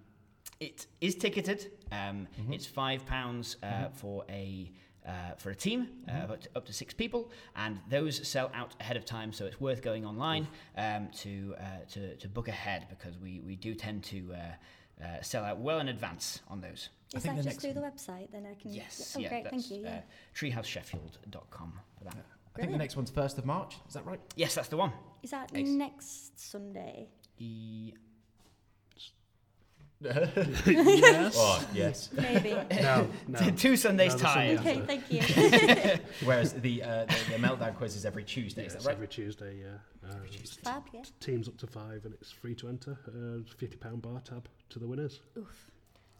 [0.61, 1.71] it is ticketed.
[1.91, 4.71] Um, It's five pounds uh, for a
[5.05, 8.73] uh, for a team uh, up, to, up to six people, and those sell out
[8.79, 9.31] ahead of time.
[9.33, 13.55] So it's worth going online um, to, uh, to to book ahead because we, we
[13.55, 14.33] do tend to
[15.03, 16.89] uh, sell out well in advance on those.
[17.13, 18.31] I Is think that the just next through the website?
[18.31, 18.73] Then I can.
[18.73, 19.43] Yes, Oh, yeah, great.
[19.43, 19.85] that's, Thank you.
[19.87, 19.97] Yeah.
[19.97, 20.01] Uh,
[20.35, 22.15] treehousesheffield.com for that.
[22.55, 23.75] I think the next one's first of March.
[23.87, 24.19] Is that right?
[24.35, 24.93] Yes, that's the one.
[25.23, 25.67] Is that Ace.
[25.67, 27.09] next Sunday?
[27.37, 27.93] E-
[30.01, 31.35] yes.
[31.37, 32.09] Oh yes.
[32.13, 32.55] Maybe.
[32.81, 33.39] No, no.
[33.51, 34.59] Two Sundays No, the Sunday time.
[34.67, 34.81] okay.
[34.81, 34.85] after.
[34.85, 35.99] Thank you.
[36.27, 38.61] Whereas the, uh, the the meltdown quiz is every Tuesday.
[38.63, 38.93] Yeah, is that right?
[38.95, 40.09] every Tuesday, yeah.
[40.09, 40.83] Uh, it's Fab.
[40.93, 41.01] Yeah.
[41.19, 42.97] teams up to five, and it's free to enter.
[43.07, 45.21] Uh, Fifty pound bar tab to the winners.
[45.37, 45.71] Oof.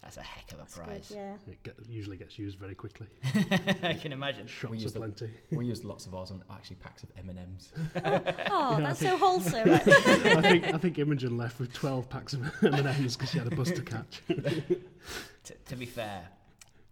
[0.05, 0.83] That's a heck of a That's good.
[0.85, 1.11] prize.
[1.13, 1.33] Yeah.
[1.47, 3.07] It get, usually gets used very quickly.
[3.83, 4.45] I can imagine.
[4.45, 5.31] Shots use the- aplenty.
[5.51, 7.71] We used lots of ours on actually packs of M and M's.
[7.95, 9.69] Oh, I that's think- so wholesome.
[9.73, 13.39] I think I think Imogen left with twelve packs of M and M's because she
[13.39, 14.21] had a bus to catch.
[15.43, 16.27] T- to be fair,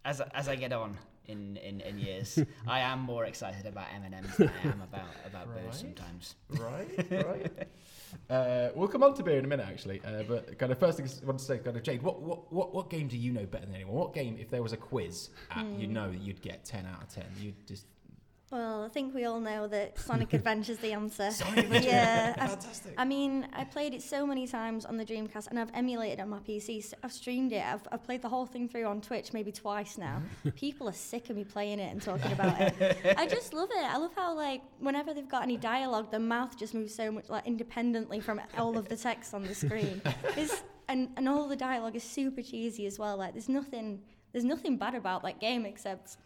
[0.04, 3.86] as I- as I get on in, in, in years, I am more excited about
[3.94, 5.64] M and M's than I am about about Right.
[5.66, 6.34] booze sometimes.
[6.50, 7.68] Right, right.
[8.30, 10.00] Uh, we'll come on to beer in a minute, actually.
[10.04, 12.52] Uh, but kind of first thing I want to say, kind of Jade, what, what,
[12.52, 13.94] what, what game do you know better than anyone?
[13.94, 17.02] What game, if there was a quiz, at, you know that you'd get ten out
[17.02, 17.26] of ten.
[17.40, 17.86] You'd just
[18.50, 21.30] Well, I think we all know that Sonic Adventure's the answer.
[21.30, 21.88] Sonic Adventure.
[21.88, 22.94] Yeah, I- fantastic.
[22.96, 26.22] I mean, I played it so many times on the Dreamcast, and I've emulated it
[26.22, 26.84] on my PC.
[26.84, 27.64] So I've streamed it.
[27.64, 30.22] I've, I've played the whole thing through on Twitch maybe twice now.
[30.40, 30.50] Mm-hmm.
[30.50, 33.16] People are sick of me playing it and talking about it.
[33.18, 33.84] I just love it.
[33.84, 37.28] I love how like whenever they've got any dialogue, the mouth just moves so much
[37.28, 40.00] like independently from all of the text on the screen.
[40.36, 43.16] It's, and and all the dialogue is super cheesy as well.
[43.16, 44.02] Like there's nothing
[44.32, 46.18] there's nothing bad about that game except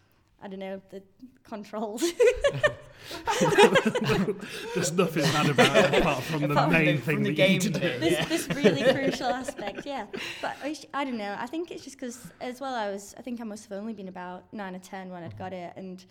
[0.42, 1.02] I don't know the
[1.44, 2.02] controls.
[4.74, 7.34] There's nothing bad about it apart from the Apart from main the- thing from the
[7.34, 7.80] that you need to do.
[7.80, 8.00] bit.
[8.00, 8.24] this, Yeah.
[8.26, 10.06] this really crucial aspect, yeah.
[10.42, 11.36] But I, sh- I don't know.
[11.38, 13.14] I think it's just because, as well, I was.
[13.18, 15.72] I think I must have only been about nine or ten when I'd got it,
[15.76, 16.04] and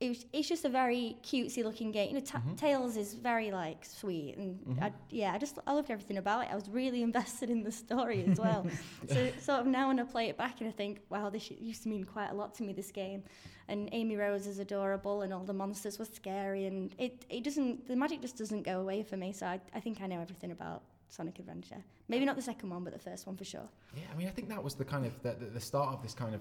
[0.00, 2.08] it was, it's just a very cutesy looking game.
[2.08, 2.54] You know, ta- mm-hmm.
[2.54, 4.82] Tails is very like sweet, and mm-hmm.
[4.82, 6.48] I, yeah, I just I loved everything about it.
[6.50, 8.66] I was really invested in the story as well.
[9.08, 11.82] so sort of now when I play it back and I think, wow, this used
[11.82, 12.72] to mean quite a lot to me.
[12.72, 13.22] This game,
[13.68, 17.86] and Amy Rose is adorable, and all the monsters were scary, and it it doesn't
[17.86, 19.32] the magic just doesn't go away for me.
[19.32, 21.84] So I, I think I know everything about Sonic Adventure.
[22.08, 23.68] Maybe not the second one, but the first one for sure.
[23.94, 26.14] Yeah, I mean, I think that was the kind of the, the start of this
[26.14, 26.40] kind of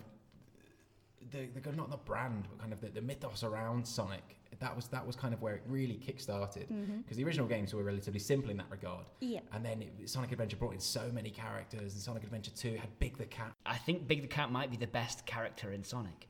[1.31, 4.37] the, the not the brand, but kind of the, the mythos around Sonic.
[4.59, 6.67] That was that was kind of where it really kick-started
[7.03, 9.05] because the original games were relatively simple in that regard.
[9.21, 9.39] Yeah.
[9.53, 12.89] And then it, Sonic Adventure brought in so many characters, and Sonic Adventure Two had
[12.99, 16.27] Big the Cat, I think Big the Cat might be the best character in Sonic.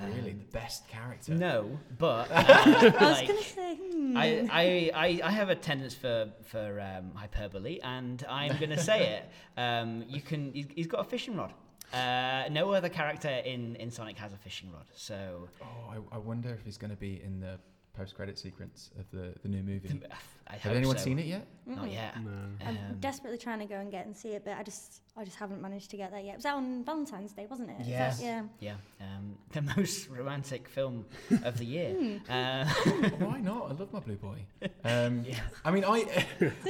[0.00, 1.34] really Um, the best character.
[1.34, 4.16] No, but uh, I was gonna say, hmm.
[4.16, 8.78] I, I, I, I have a tendency for for um, hyperbole, and I'm going to
[8.78, 9.28] say it.
[9.54, 10.50] Um, you can.
[10.54, 11.52] He's, he's got a fishing rod.
[11.92, 14.86] Uh, no other character in, in Sonic has a fishing rod.
[14.94, 17.58] So Oh, I, I wonder if he's going to be in the
[17.96, 20.00] post-credit sequence of the, the new movie.
[20.48, 21.04] I Have anyone so.
[21.04, 21.46] seen it yet?
[21.66, 21.92] Not Mm-mm.
[21.92, 22.22] yet.
[22.22, 22.30] No.
[22.66, 25.24] I'm Um, desperately trying to go and get and see it, but I just I
[25.24, 26.32] just haven't managed to get there yet.
[26.32, 27.80] It was out on Valentine's Day, wasn't it?
[27.80, 28.20] Is that- Yes.
[28.22, 28.42] yeah.
[28.60, 31.04] Yeah, um, the most romantic film
[31.44, 31.92] of the year.
[31.94, 32.16] Hmm.
[32.30, 32.64] Uh,
[33.18, 33.70] Why not?
[33.70, 34.38] I love my blue boy.
[34.84, 35.38] Um, yeah.
[35.64, 36.26] I mean, I,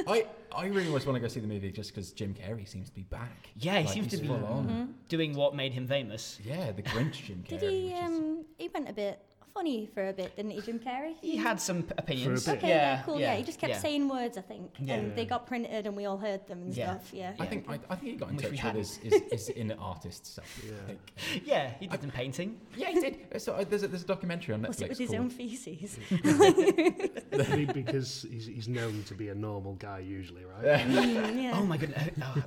[0.06, 2.88] I, I really always want to go see the movie just because Jim Carrey seems
[2.88, 3.48] to be back.
[3.56, 4.66] Yeah, he Like, seems to be full on.
[4.68, 5.08] Mhm.
[5.08, 6.38] doing what made him famous.
[6.44, 7.60] Yeah, the Grinch Jim Carrey.
[7.60, 7.84] Did he?
[7.84, 9.20] which is- Um, he went a bit
[9.54, 11.14] funny for a bit, didn't he, Jim Carrey?
[11.20, 12.44] He had some p- opinions.
[12.46, 12.58] bit.
[12.58, 13.20] Okay, yeah, cool.
[13.20, 13.78] Yeah, he just kept yeah.
[13.78, 14.94] saying words, I think, Yeah.
[14.94, 16.98] and they got printed, and we all heard them and Yeah.
[16.98, 17.10] stuff.
[17.12, 17.32] Yeah.
[17.38, 19.48] I think I, I think he got in Which we touch with his, his, his
[19.50, 20.62] inner artist self.
[20.64, 20.72] Yeah.
[20.88, 21.40] I.
[21.44, 22.60] Yeah, he did some painting.
[22.76, 23.42] Yeah, he did.
[23.42, 25.98] So uh, there's a, there's a documentary on Netflix Was it with his own feces?
[27.72, 30.80] Because he's, he's known to be a normal guy usually, right?
[30.86, 31.52] Mm, yeah.
[31.54, 32.10] Oh my goodness!
[32.22, 32.42] Oh,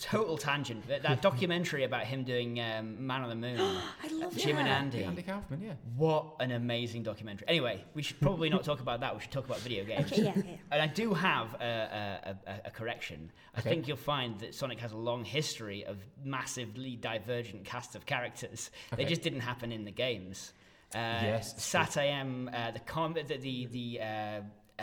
[0.00, 0.86] total tangent.
[0.88, 3.60] That, that documentary about him doing um, Man on the Moon.
[3.60, 4.68] I love Jim and.
[4.68, 5.04] Andy.
[5.04, 5.60] Andy Kaufman.
[5.60, 5.72] Yeah.
[5.96, 7.46] What an amazing documentary.
[7.48, 9.14] Anyway, we should probably not talk about that.
[9.14, 10.10] We should talk about video games.
[10.12, 10.56] Okay, yeah, yeah.
[10.72, 13.30] And I do have a, a, a, a correction.
[13.54, 13.68] I Okay.
[13.70, 18.70] think you'll find that Sonic has a long history of massively divergent cast of characters.
[18.96, 20.52] They just didn't happen in the games.
[20.94, 24.82] Uh, Yes, SatAM, uh, the com- the the, the uh,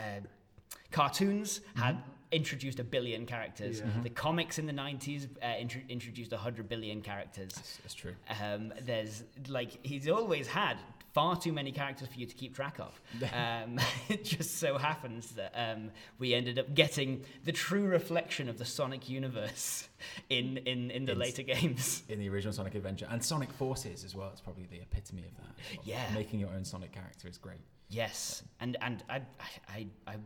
[0.90, 1.98] cartoons had
[2.30, 3.80] introduced a billion characters.
[3.80, 3.86] Yeah.
[4.02, 7.52] The comics in the 90s uh, intro- introduced 100 billion characters.
[7.54, 8.14] That's, that's true.
[8.42, 10.76] Um, there's like he's always had
[11.18, 13.00] far too many characters for you to keep track of.
[13.38, 13.78] Um,
[14.08, 18.64] it just so happens that um, we ended up getting the true reflection of the
[18.64, 19.88] Sonic universe
[20.30, 22.02] in in, in the In- later games.
[22.08, 24.28] In the original Sonic Adventure and Sonic Forces as well.
[24.32, 25.84] It's probably the epitome of that.
[25.84, 26.04] Yeah.
[26.14, 27.60] Making your own Sonic character is great.
[27.88, 29.22] Yes, and and I
[29.68, 30.16] I, I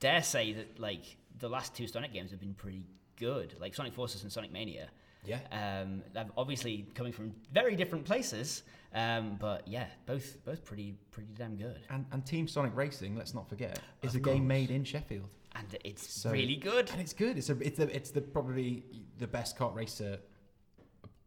[0.00, 1.04] dare say that like
[1.38, 2.84] the last two Sonic games have been pretty
[3.16, 4.88] good, like Sonic Forces and Sonic Mania.
[5.24, 5.40] Yeah.
[5.82, 8.62] Um, they're obviously coming from very different places,
[8.94, 13.34] um, but yeah, both both pretty pretty damn good, And, and Team Sonic Racing, let's
[13.34, 15.28] not forget, is Of a game made in Sheffield.
[15.54, 16.90] and it's So- really good.
[16.90, 17.36] And it's good.
[17.36, 18.84] It's a, it's a, it's the probably
[19.18, 20.18] the best kart racer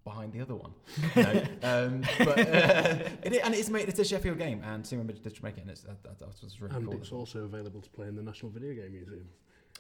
[0.04, 0.74] behind the other one.
[1.16, 3.88] no, um, but uh, it, and it's made.
[3.88, 6.42] It's a Sheffield game, and Team Remember to make it, and it's that, that, that's
[6.42, 6.96] what's really And cool.
[6.98, 9.28] it's also available to play in the National Video Game Museum.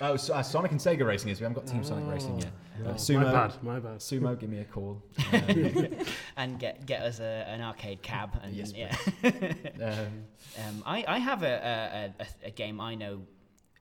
[0.01, 1.39] Oh, so, uh, Sonic and Sega Racing is.
[1.39, 2.51] We haven't got Team Sonic Racing yet.
[2.84, 3.99] Oh, Uh, Sumo- my bad, my bad.
[3.99, 5.01] Sumo, give me a call.
[5.34, 8.32] Um, and get get us a, an arcade cab.
[8.43, 10.25] And Yes, yeah, um,
[10.67, 13.21] um, I I have a, a, a, a game I know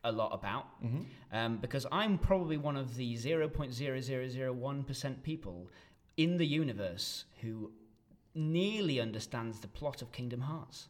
[0.05, 1.05] a lot about mhm.
[1.33, 5.70] um, because I'm probably one of the zero point zero zero zero one percent people
[6.16, 7.70] in the universe who
[8.35, 10.88] nearly understands the plot of Kingdom Hearts.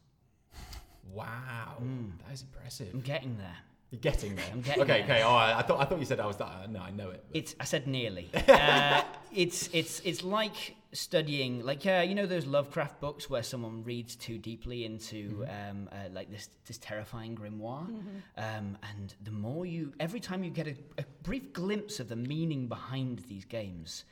[1.11, 2.11] Wow, Mm.
[2.25, 2.89] that is impressive.
[2.93, 3.57] I'm getting there.
[3.93, 4.45] You're getting there.
[4.51, 5.17] I'm getting okay, there.
[5.17, 5.21] okay.
[5.23, 6.47] Oh, I, I thought I thought you said I was that.
[6.47, 7.23] uh, No, I know it.
[7.27, 8.27] but- It's I said nearly.
[8.47, 13.83] uh, it's it's it's like studying like uh, you know those Lovecraft books where someone
[13.83, 17.85] reads too deeply into um, uh, like this this terrifying grimoire,
[18.35, 22.15] um, and the more you every time you get a, a brief glimpse of the
[22.15, 24.05] meaning behind these games,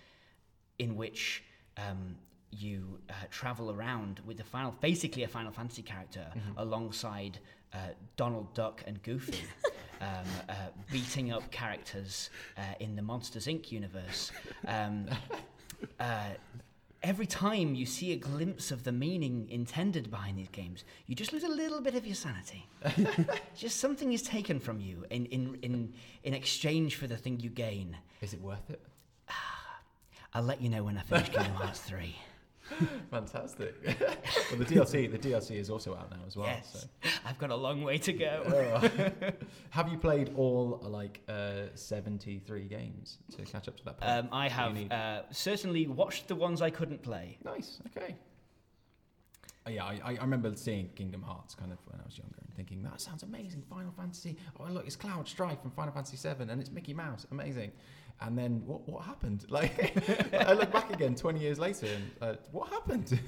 [0.78, 1.44] in which
[1.78, 2.18] um,
[2.52, 6.26] you uh, travel around with the final, basically a Final Fantasy character
[6.58, 7.40] alongside
[7.74, 7.78] uh,
[8.18, 9.44] Donald Duck and Goofy,
[10.02, 10.08] um,
[10.50, 10.54] uh,
[10.92, 13.72] beating up characters uh, in the Monsters Inc.
[13.72, 14.32] universe.
[14.68, 15.08] Um,
[16.00, 16.32] uh,
[17.04, 21.34] every time you see a glimpse of the meaning intended behind these games, you just
[21.34, 22.68] lose a little bit of your sanity.
[23.56, 25.94] just something is taken from you in, in, in,
[26.24, 27.98] in exchange for the thing you gain.
[28.22, 28.82] Is it worth it?
[30.34, 32.16] I'll let you know when I finish Kingdom Hearts 3.
[33.12, 33.76] Fantastic.
[33.86, 36.48] well, the DLC, the DLC is also out now as well.
[36.48, 36.88] yes,
[37.26, 38.44] I've got a long way to go.
[38.48, 39.32] Oh.
[39.70, 44.12] Have you played all like uh, 73 games to catch up to that point?
[44.12, 47.38] Um, I have uh, certainly watched the ones I couldn't play.
[47.44, 47.80] Nice.
[47.88, 48.16] Okay.
[49.66, 52.36] Uh, yeah, I, I I remember seeing Kingdom Hearts kind of when I was younger
[52.42, 53.64] and thinking that sounds amazing.
[53.70, 54.38] Final Fantasy.
[54.60, 57.28] Oh look, it's Cloud Strife from Final Fantasy VII, and it's Mickey Mouse.
[57.32, 57.72] Amazing.
[58.20, 59.46] And then what what happened?
[59.50, 59.96] Like
[60.34, 63.20] I look back again 20 years later, and uh, what happened?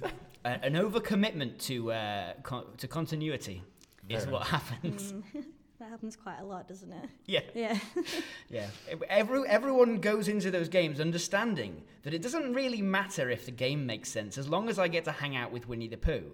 [0.45, 3.63] Uh, an overcommitment to uh, con- to continuity
[4.09, 5.13] is Very what happens.
[5.13, 5.23] Mm.
[5.79, 7.09] that happens quite a lot, doesn't it?
[7.25, 7.77] Yeah, Yeah.
[8.49, 8.67] yeah.
[9.09, 13.86] Every, everyone goes into those games understanding that it doesn't really matter if the game
[13.86, 16.31] makes sense as long as I get to hang out with Winnie the Pooh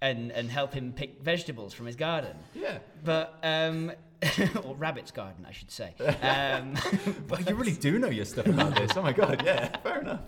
[0.00, 2.36] and and help him pick vegetables from his garden.
[2.54, 2.78] yeah.
[3.04, 3.92] But um,
[4.64, 5.94] or rabbit's garden, I should say.
[6.22, 6.74] Um,
[7.28, 8.96] But you really do know your stuff about this.
[8.96, 9.42] Oh my god.
[9.44, 9.76] Yeah.
[9.78, 10.20] Fair enough.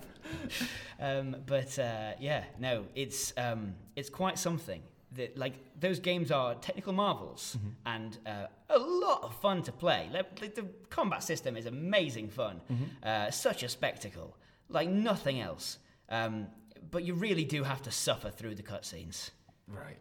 [0.99, 4.81] um, but uh, yeah, no, it's um, it's quite something.
[5.13, 7.95] That like those games are technical marvels Mm-hmm.
[7.95, 10.09] and uh, a lot of fun to play.
[10.13, 12.83] Like, like, the combat system is amazing fun, Mm-hmm.
[13.03, 14.35] uh, such a spectacle,
[14.69, 15.79] like nothing else.
[16.09, 16.47] Um,
[16.91, 19.31] but you really do have to suffer through the cutscenes.
[19.67, 19.97] Right.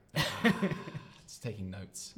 [1.25, 2.15] it's taking notes.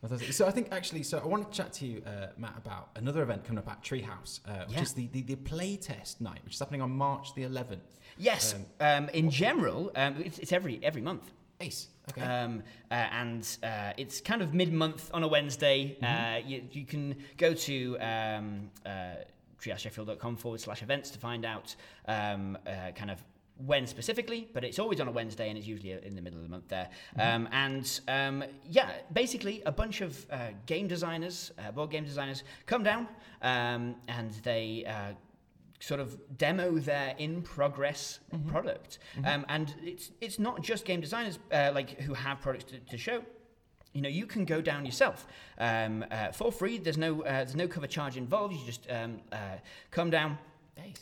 [0.00, 0.32] Fantastic.
[0.32, 3.22] So I think actually, so I want to chat to you, uh, Matt, about another
[3.22, 4.82] event coming up at Treehouse, uh, which Yeah.
[4.82, 7.78] is the, the, the playtest night, which is happening on March the 11th.
[8.16, 11.30] Yes, Um, um, in general, um, it's, it's every every month.
[11.60, 11.88] Ace.
[12.10, 12.22] Okay.
[12.22, 15.98] Um, uh, and uh, it's kind of mid-month on a Wednesday.
[16.02, 19.16] Uh, you, you can go to um, uh,
[19.62, 21.76] treehousesheffield.com forward slash events to find out
[22.08, 23.22] um, uh, kind of
[23.66, 26.44] when specifically, but it's always on a Wednesday and it's usually in the middle of
[26.44, 26.88] the month there.
[27.18, 32.44] Um, and um, yeah, basically a bunch of uh, game designers, uh, board game designers,
[32.66, 33.08] come down
[33.42, 35.12] um, and they uh,
[35.80, 38.98] sort of demo their in progress product.
[39.24, 42.98] Um, and it's it's not just game designers uh, like who have products to, to
[42.98, 43.22] show.
[43.92, 45.26] You know, you can go down yourself
[45.58, 46.78] um, uh, for free.
[46.78, 48.54] There's no uh, there's no cover charge involved.
[48.54, 49.56] You just um, uh,
[49.90, 50.38] come down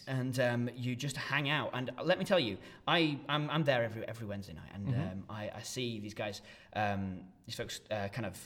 [0.07, 1.71] And um, you just hang out.
[1.75, 2.57] And let me tell you,
[2.87, 6.43] I I'm, I'm there every every Wednesday night, and um, I, I see these guys,
[6.75, 8.37] um, these folks, uh, kind of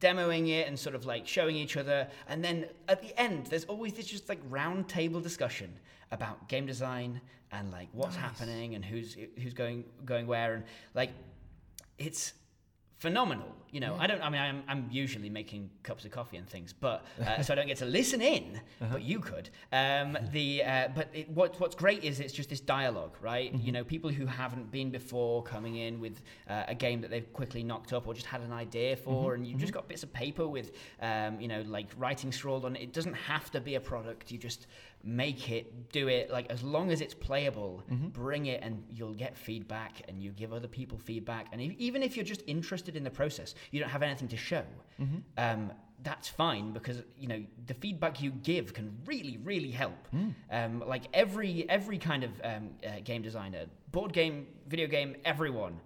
[0.00, 2.06] demoing it and sort of like showing each other.
[2.28, 5.72] And then at the end, there's always this just like round table discussion
[6.10, 7.20] about game design
[7.52, 8.24] and like what's Nice.
[8.24, 10.64] happening and who's who's going going where and
[10.94, 11.10] like
[11.98, 12.34] it's
[12.98, 14.02] phenomenal you know Yeah.
[14.02, 17.42] i don't i mean i'm, I'm usually making cups of coffee and things but uh,
[17.42, 18.60] so i don't get to listen in
[18.92, 19.50] but you could.
[19.72, 23.52] Um, the uh, but it, what, what's great is it's just this dialogue right?
[23.54, 27.30] You know people who haven't been before coming in with uh, a game that they've
[27.32, 30.12] quickly knocked up or just had an idea for and you've just got bits of
[30.12, 30.72] paper with
[31.02, 32.82] um, you know like writing scrawled on it.
[32.82, 34.30] It doesn't have to be a product.
[34.32, 34.66] You just
[35.04, 37.82] make it do it like as long as it's playable
[38.12, 41.46] bring it and you'll get feedback and you give other people feedback.
[41.52, 44.36] And e- even if you're just interested in the process you don't have anything to
[44.36, 44.64] show
[45.36, 45.72] um,
[46.02, 50.06] that's fine because you know the feedback you give can really really help.
[50.50, 55.80] Um, like every every kind of um, uh, game designer board game video game everyone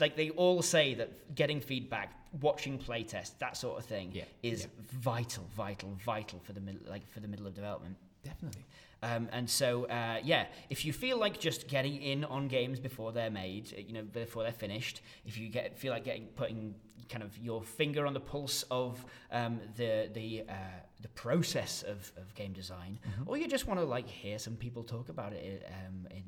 [0.00, 4.62] like they all say that getting feedback watching playtests that sort of thing Yeah, is
[4.62, 4.66] yeah.
[5.00, 8.64] vital vital vital for the mid- like for the middle of development Definitely.
[9.02, 13.12] um, and so, uh, yeah, if you feel like just getting in on games before
[13.12, 16.74] they're made, uh, you know, before they're finished, if you get feel like getting putting
[17.08, 20.54] kind of your finger on the pulse of um, the the uh,
[21.00, 24.84] the process of, of game design, or you just want to like hear some people
[24.84, 26.22] talk about it um, in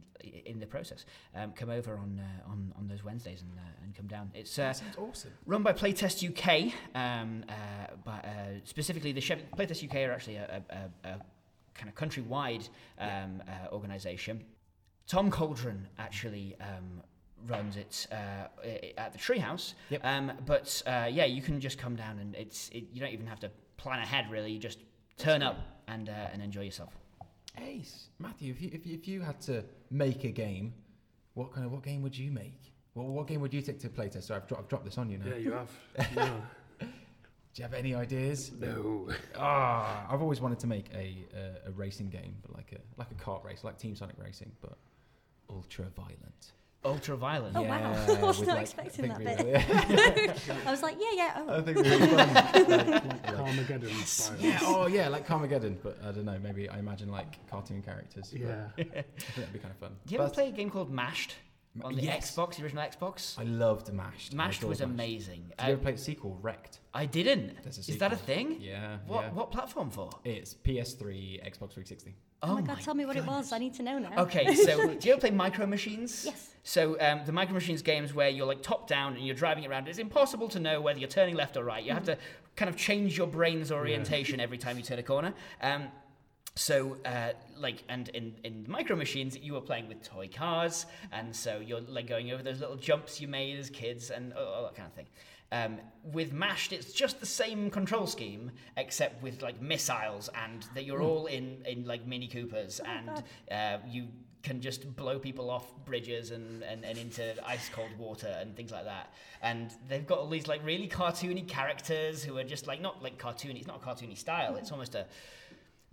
[0.47, 1.05] in the process,
[1.37, 4.31] um, come over on uh, on on those Wednesdays and uh, and come down.
[4.35, 5.31] It's uh, That sounds awesome.
[5.47, 8.21] run by Playtest UK, um, uh, uh,
[8.65, 11.21] specifically the Sheff- Playtest UK are actually a, a, a
[11.75, 12.69] kind of countrywide
[12.99, 14.45] um, uh, organisation.
[15.07, 17.03] Tom Cauldron actually um,
[17.47, 18.47] runs it uh,
[18.97, 20.01] at the Treehouse, Yep.
[20.05, 23.27] um, but uh, yeah, you can just come down and it's it, you don't even
[23.27, 24.51] have to plan ahead really.
[24.53, 24.79] You just
[25.19, 25.57] turn up
[25.89, 26.95] and uh, and enjoy yourself.
[27.61, 28.09] Ace.
[28.19, 30.75] Matthew, if you, if you, if you had to make a game,
[31.35, 32.73] what kind of what game would you make?
[32.95, 34.25] What, what game would you take to playtest?
[34.25, 35.27] So I've, dro- I've dropped this on you now.
[35.27, 35.71] Yeah, you have.
[36.17, 36.31] Yeah.
[37.55, 38.51] Do you have any ideas?
[38.59, 39.09] no.
[39.39, 43.11] Ah, I've always wanted to make a, a a racing game, but like a like
[43.13, 44.77] a kart race, like Team Sonic Racing, but
[45.49, 46.53] ultra violent.
[46.85, 47.57] Ultra violent.
[47.57, 47.79] Oh, wow.
[47.79, 51.33] Yeah, I was not like, expecting I that think we- I was like, yeah, yeah.
[51.37, 51.59] Oh.
[51.59, 52.35] I think it'd be fun.
[52.35, 54.37] Like Carmageddon style.
[54.41, 56.39] yeah, oh yeah, like Carmageddon, but I don't know.
[56.43, 58.31] Maybe I imagine like cartoon characters.
[58.33, 58.65] but Yeah.
[58.77, 58.93] I think
[59.37, 59.93] that'd be kind of fun.
[60.07, 61.37] Do you ever play a game called Mashed?
[61.83, 62.31] On the Yes.
[62.37, 63.39] Xbox, the original Xbox.
[63.39, 64.33] I loved Mashed.
[64.33, 65.41] I Mashed adored was amazing.
[65.59, 66.81] Did you ever Uh, play the sequel, Wrecked?
[66.93, 67.63] I didn't.
[67.63, 68.59] There's a Is that a thing?
[68.61, 68.99] Yeah.
[69.07, 69.31] What yeah.
[69.33, 70.11] what platform for?
[70.25, 72.15] It's PS3, Xbox 360.
[72.43, 73.53] Oh, my god, tell me what it was.
[73.53, 74.23] I need to know now.
[74.25, 76.27] Okay, so do you ever play Micro Machines?
[76.27, 76.55] Yes.
[76.63, 79.89] So um, the Micro Machines games where you're like top down and you're driving around,
[79.89, 81.83] it's impossible to know whether you're turning left or right.
[81.83, 82.19] You have to
[82.55, 85.33] kind of change your brain's orientation every time you turn a corner.
[85.63, 85.89] Um,
[86.57, 91.35] so, uh, like, and in, in Micro Machines, you were playing with toy cars, and
[91.35, 94.63] so you're like going over those little jumps you made as kids and all, all
[94.63, 95.07] that kind of thing.
[95.51, 95.79] Um,
[96.13, 101.03] with Mashed, it's just the same control scheme, except with like missiles, and that you're
[101.03, 104.07] all in, in like Mini Coopers, and uh, you
[104.45, 108.71] can just blow people off bridges and, and, and into ice cold water and things
[108.71, 109.13] like that.
[109.43, 113.19] And they've got all these like really cartoony characters who are just like not like
[113.19, 113.57] cartoony.
[113.57, 114.57] It's not a cartoony style.
[114.57, 115.07] It's almost a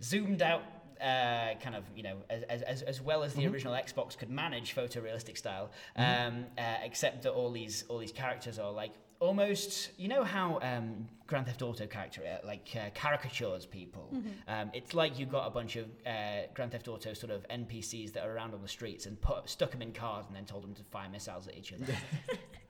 [0.02, 0.62] zoomed out
[1.00, 4.74] uh, kind of you know as, as, as well as the original Xbox could manage
[4.74, 10.08] photorealistic style, um, uh, except that all these all these characters are like almost you
[10.08, 14.12] know how um, Grand Theft Auto character uh, like uh, caricatures people.
[14.46, 18.12] Um, it's like you got a bunch of uh, Grand Theft Auto sort of NPCs
[18.12, 20.62] that are around on the streets and put stuck them in cars and then told
[20.62, 21.86] them to fire missiles at each other.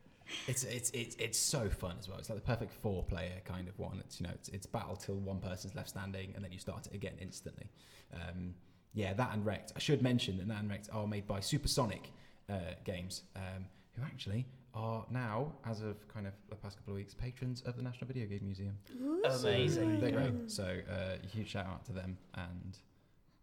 [0.48, 2.18] It's it's it's it's so fun as well.
[2.18, 3.98] It's like the perfect four player kind of one.
[4.00, 6.86] It's you know it's, it's battle till one person's left standing and then you start
[6.86, 7.70] it again instantly.
[8.14, 8.54] Um,
[8.94, 9.72] yeah, that and Wrecked.
[9.74, 12.10] I should mention that that and Wrecked are made by Supersonic
[12.50, 13.64] uh, Games, um,
[13.96, 17.76] who actually are now, as of kind of the past couple of weeks, patrons of
[17.76, 18.76] the National Video Game Museum.
[19.24, 20.00] Amazing.
[20.00, 20.50] They're great.
[20.50, 22.78] So uh, huge shout out to them and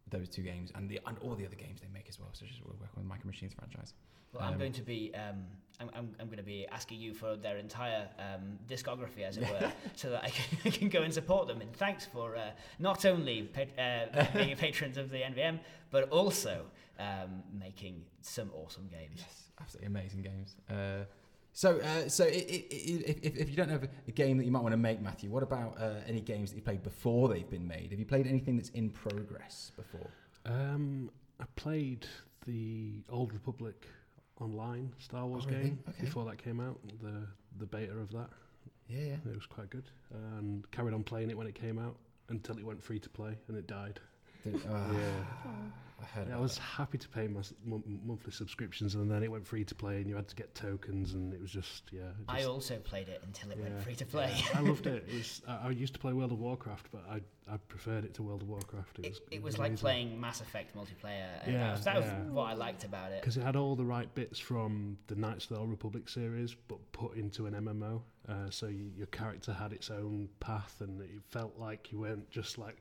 [0.10, 2.30] those two games and the and all the other games they make as well.
[2.34, 3.94] So just we're working with Micro Machines franchise.
[4.34, 5.46] Well, I'm Um, going to be um,
[5.80, 9.50] I'm, I'm, I'm going to be asking you for their entire um, discography, as it
[9.50, 11.62] were, so that I can, I can go and support them.
[11.62, 15.60] And thanks for uh, not only pa- uh, being patrons of the NVM,
[15.90, 16.66] but also
[17.00, 19.18] um, making some awesome games.
[19.18, 20.56] Yes, absolutely amazing games.
[20.70, 21.06] Uh,
[21.54, 22.36] so, uh, so i i i
[22.72, 25.02] if, if, if you don't have a, a game that you might want to make,
[25.02, 27.92] Matthew, what about uh, any games that you played before they've been made?
[27.92, 30.10] Have you played anything that's in progress before?
[30.46, 31.10] Um,
[31.40, 32.06] I played
[32.46, 33.88] the Old Republic
[34.40, 35.64] online Star Wars Oh, really?
[35.70, 36.04] game Okay.
[36.06, 36.80] before that came out.
[37.02, 37.28] The
[37.58, 38.30] the beta of that.
[38.88, 39.16] Yeah, yeah.
[39.32, 41.96] It was quite good, and carried on playing it when it came out
[42.30, 44.00] until it went free to play and it died.
[44.44, 45.26] Did, uh, Yeah.
[46.02, 46.62] I heard Yeah, I was that.
[46.62, 49.98] happy to pay my s- mon- monthly subscriptions, and then it went free to play,
[49.98, 52.04] and you had to get tokens, and it was just yeah.
[52.12, 54.34] it I also played it until it went free to play.
[54.56, 55.04] I loved it.
[55.10, 55.42] It was.
[55.46, 57.20] I, I used to play World of Warcraft, but I
[57.54, 59.00] I preferred it to World of Warcraft.
[59.00, 59.22] It It, was.
[59.32, 59.82] it was like amazing.
[59.84, 61.44] playing Mass Effect multiplayer.
[61.44, 62.24] And Yeah, that was, that was yeah.
[62.30, 63.20] what I liked about it.
[63.22, 66.56] because it had all the right bits from the Knights of the Old Republic series,
[66.70, 68.02] but put into an MMO.
[68.28, 72.30] Uh, so you, your character had its own path, and it felt like you weren't
[72.30, 72.78] just like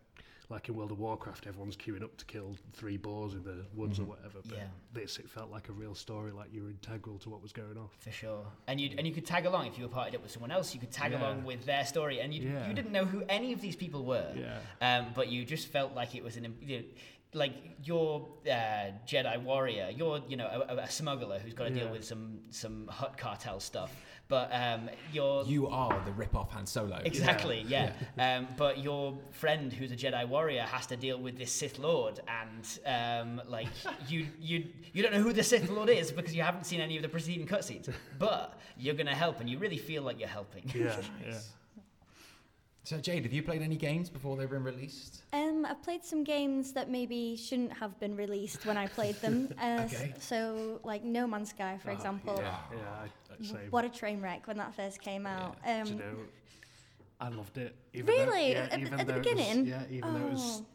[0.51, 4.01] like in World of Warcraft, everyone's queuing up to kill three boars in the woods
[4.01, 4.39] or whatever.
[4.49, 4.65] But Yeah.
[4.95, 7.77] this, it felt like a real story, like you were integral to what was going
[7.77, 7.89] on.
[8.01, 10.31] For sure, and you and you could tag along if you were partied up with
[10.31, 10.73] someone else.
[10.75, 11.21] You could tag Yeah.
[11.21, 12.67] along with their story, and you Yeah.
[12.69, 14.33] you didn't know who any of these people were.
[14.35, 14.59] Yeah.
[14.81, 16.85] Um, but you just felt like it was an, you know,
[17.35, 17.53] like
[17.85, 19.91] you're uh, Jedi warrior.
[19.95, 23.19] You're you know a, a- a smuggler who's got to deal with some some Hutt
[23.19, 23.95] cartel stuff.
[24.29, 27.01] But um, you're You are the rip-off Han Solo.
[27.05, 27.93] Exactly, yeah.
[28.19, 32.21] Um, but your friend, who's a Jedi warrior, has to deal with this Sith Lord,
[32.29, 33.69] and um, like
[34.09, 36.97] you, you, you don't know who the Sith Lord is because you haven't seen any
[36.97, 37.89] of the preceding cutscenes.
[38.19, 40.71] But you're gonna help, and you really feel like you're helping.
[40.75, 41.39] Yeah, yeah.
[42.89, 45.25] So, Jade, have you played any games before they've been released?
[45.35, 49.53] Um, I've played some games that maybe shouldn't have been released when I played them.
[49.63, 50.15] Uh, Okay.
[50.21, 52.37] So, like No Man's Sky, for Oh, example.
[52.39, 52.79] Yeah, yeah.
[53.03, 53.59] I, I'd say.
[53.69, 55.59] What a train wreck when that first came out.
[55.67, 56.17] Do Um, you know,
[57.21, 57.77] I loved it.
[57.93, 58.55] Even Really?
[58.55, 59.67] Though, yeah, At- even at the though it was- beginning?
[59.67, 60.67] yeah, even though it was Oh.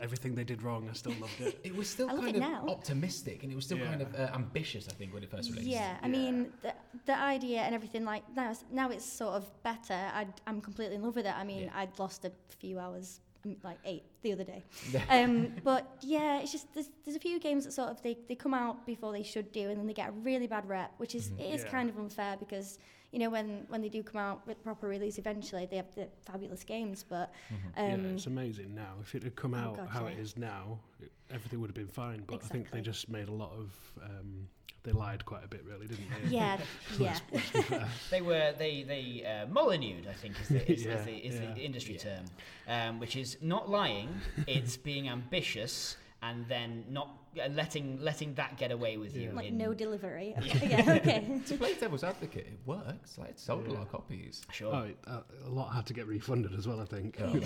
[0.00, 1.60] Everything they did wrong, I still loved it.
[1.64, 2.66] It was still I kind of now.
[2.68, 4.88] optimistic, and it was still kind of uh, ambitious.
[4.88, 5.68] I think when it first released.
[5.68, 6.12] Yeah, I Yeah.
[6.18, 6.72] mean the,
[7.06, 8.50] the idea and everything like now.
[8.50, 9.98] it's- Now it's sort of better.
[10.14, 11.34] I'd, I'm completely in love with it.
[11.36, 11.80] I mean, Yeah.
[11.80, 14.64] I'd lost a few hours, um, like eight the other day.
[15.10, 18.34] um, but yeah, it's just there's, there's a few games that sort of they, they
[18.34, 21.14] come out before they should do, and then they get a really bad rep, which
[21.14, 21.70] is it is Yeah.
[21.70, 22.78] kind of unfair because
[23.12, 26.08] you know when when they do come out with proper release eventually, they have the
[26.24, 27.32] fabulous games, but
[27.76, 28.94] um, yeah, it's amazing now.
[29.02, 30.12] If it had come Oh, out God, how yeah.
[30.12, 32.22] it is now, it, everything would have been fine.
[32.26, 33.68] But I think they just made a lot of.
[34.04, 34.48] Um,
[34.82, 36.30] they lied quite a bit, really, didn't they?
[36.34, 36.56] yeah,
[36.98, 37.18] yeah.
[38.10, 41.34] They were they they uh, molyneuxed, I think is the is, Yeah, is the, is
[41.40, 41.52] yeah.
[41.54, 42.24] the industry term,
[42.66, 44.08] um, which is not lying.
[44.46, 47.19] it's being ambitious and then not
[47.50, 49.30] letting letting that get away with you.
[49.32, 50.34] Like in- no delivery.
[50.42, 51.40] yeah, okay.
[51.46, 53.18] to play devil's advocate, it works.
[53.18, 54.42] Like, it sold a lot of copies.
[54.52, 54.74] Sure.
[54.74, 57.16] Oh, uh, a lot had to get refunded as well, I think.
[57.20, 57.42] Oh, But-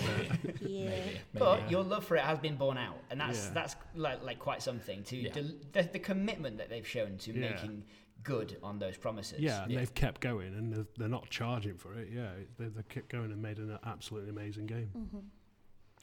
[0.61, 0.89] Yeah.
[0.89, 1.19] Maybe, maybe.
[1.33, 3.51] But your love for it has been borne out, and that's Yeah.
[3.53, 5.03] that's like, like quite something.
[5.03, 5.31] To Yeah.
[5.31, 7.51] del- the, the commitment that they've shown to Yeah.
[7.51, 7.83] making
[8.23, 9.39] good on those promises.
[9.39, 9.79] Yeah, and Yeah.
[9.79, 12.09] they've kept going, and they're, they're not charging for it.
[12.11, 14.89] Yeah, they, they've kept going and made an absolutely amazing game.
[14.97, 15.17] Mm-hmm.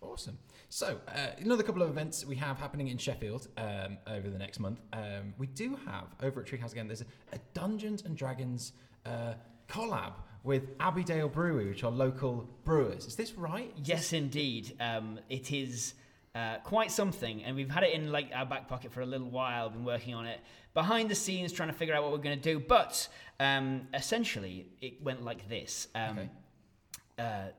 [0.03, 0.39] Awesome.
[0.69, 4.59] So, uh, another couple of events we have happening in Sheffield um, over the next
[4.59, 4.81] month.
[4.93, 6.87] Um, we do have over at Treehouse again.
[6.87, 8.73] There's a, a Dungeons and Dragons
[9.07, 9.35] uh,
[9.69, 13.07] collab with Abbeydale Brewery, which are local brewers.
[13.07, 13.73] Is this right?
[13.81, 14.75] Is Yes, indeed.
[14.81, 15.95] Um, it is
[16.35, 19.31] uh, quite something, and we've had it in like our back pocket for a little
[19.31, 19.71] while.
[19.71, 20.41] Been working on it
[20.75, 22.59] behind the scenes, trying to figure out what we're going to do.
[22.59, 25.89] But um, essentially, it went like this.
[25.95, 27.51] Um, Okay.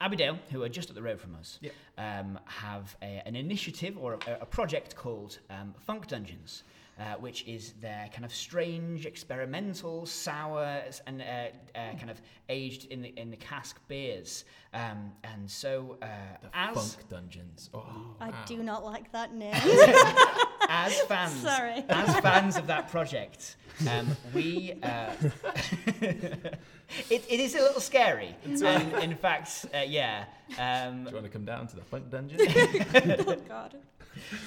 [0.00, 1.72] Abbeydale, who are just up the road from us, Yep.
[1.98, 6.62] um, have a, an initiative or a, a project called um, Funk Dungeons.
[6.98, 11.24] Uh, which is their kind of strange, experimental, sour, and uh,
[11.78, 12.18] uh, kind of
[12.48, 14.46] aged in the in the cask beers.
[14.72, 16.06] Um, and so, uh,
[16.40, 17.68] The as Funk Dungeons.
[17.74, 18.44] Oh, I wow.
[18.46, 19.52] do not like that name.
[20.68, 21.84] as fans, Sorry.
[21.88, 23.56] as fans of that project,
[23.90, 25.10] um, we uh,
[26.00, 28.34] it, it is a little scary.
[28.44, 30.24] And in fact, uh, yeah.
[30.58, 32.38] Um, Do you want to come down to the Funk Dungeon?
[33.26, 33.74] oh God.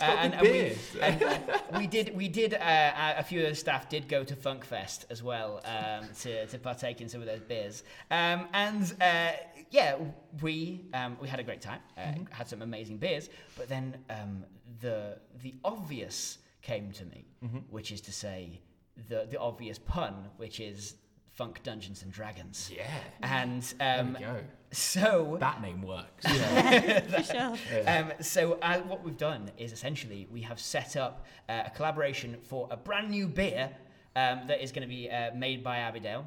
[0.01, 1.37] Uh, and, and we, and, uh,
[1.77, 2.53] we did, we did.
[2.53, 6.45] Uh, a few of the staff did go to Funk Fest as well um, to,
[6.47, 7.83] to partake in some of those beers.
[8.11, 9.31] Um, and uh,
[9.71, 9.95] yeah,
[10.41, 11.81] we um, we had a great time.
[11.97, 13.29] Uh, Had some amazing beers.
[13.57, 14.45] But then um,
[14.81, 17.25] the the obvious came to me,
[17.69, 18.61] which is to say
[19.07, 20.95] the the obvious pun, which is
[21.39, 22.69] Funk Dungeons and Dragons.
[22.75, 22.85] yeah.
[23.23, 24.41] And There um, we go.
[24.71, 26.25] so That name works.
[26.27, 27.55] For sure.
[27.87, 32.35] um, so uh, what we've done is essentially we have set up uh, a collaboration
[32.43, 33.69] for a brand new beer
[34.17, 36.25] um, that is going to be uh, made by Abbeydale.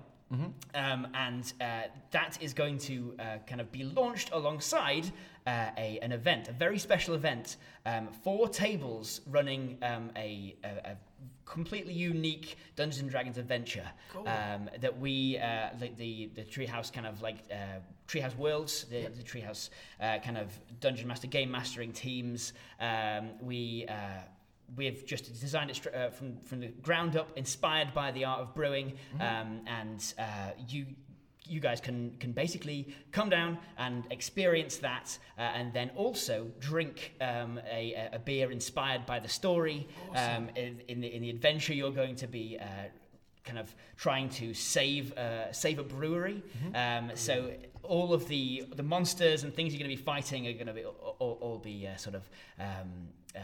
[0.75, 5.05] Um, and uh, that is going to uh, kind of be launched alongside
[5.47, 10.93] uh, a, an event, a very special event, um, four tables running um, a, a,
[10.93, 10.97] a
[11.45, 14.27] completely unique Dungeons and Dragons adventure Cool.
[14.29, 19.09] um, that we, uh, the, the the Treehouse kind of like uh, Treehouse Worlds, the,
[19.09, 19.71] the Treehouse
[20.01, 20.49] uh, kind of
[20.81, 22.53] Dungeon Master game mastering teams.
[22.81, 23.87] Um, we.
[23.89, 23.95] Uh,
[24.75, 28.55] We've just designed it uh, from from the ground up, inspired by the art of
[28.55, 30.23] brewing, um, and uh,
[30.67, 30.87] you
[31.49, 37.15] you guys can can basically come down and experience that, uh, and then also drink
[37.21, 39.89] um, a, a- beer inspired by the story.
[40.15, 42.59] Um, in, in the in the adventure, you're going to be.
[42.61, 42.67] Uh,
[43.45, 46.45] kind of trying to save uh, save a brewery.
[46.77, 47.51] Um, so
[47.83, 50.73] all of the the monsters and things you're going to be fighting are going to
[50.73, 52.23] be all, all, be uh, sort of
[52.61, 53.39] um, uh,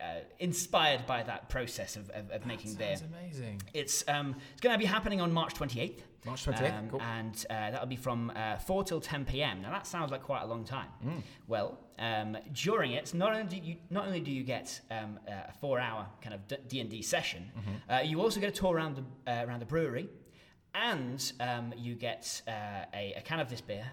[0.00, 2.96] uh, inspired by that process of, of, of making beer.
[3.20, 3.60] Amazing.
[3.74, 6.00] It's um, it's going to be happening on March 28th.
[6.24, 7.00] March 28th, Um, cool.
[7.02, 9.62] And uh, that'll be from uh, 4 till 10 p.m.
[9.62, 10.88] Now that sounds like quite a long time.
[11.04, 11.22] Mm.
[11.46, 15.52] Well, um, during it, not only do you not only do you get um, a
[15.60, 17.92] four-hour kind of D and D session, Mm-hmm.
[17.92, 20.08] uh, you also get a tour around the uh, around the brewery,
[20.74, 22.50] and um, you get uh,
[22.94, 23.86] a, a can of this beer.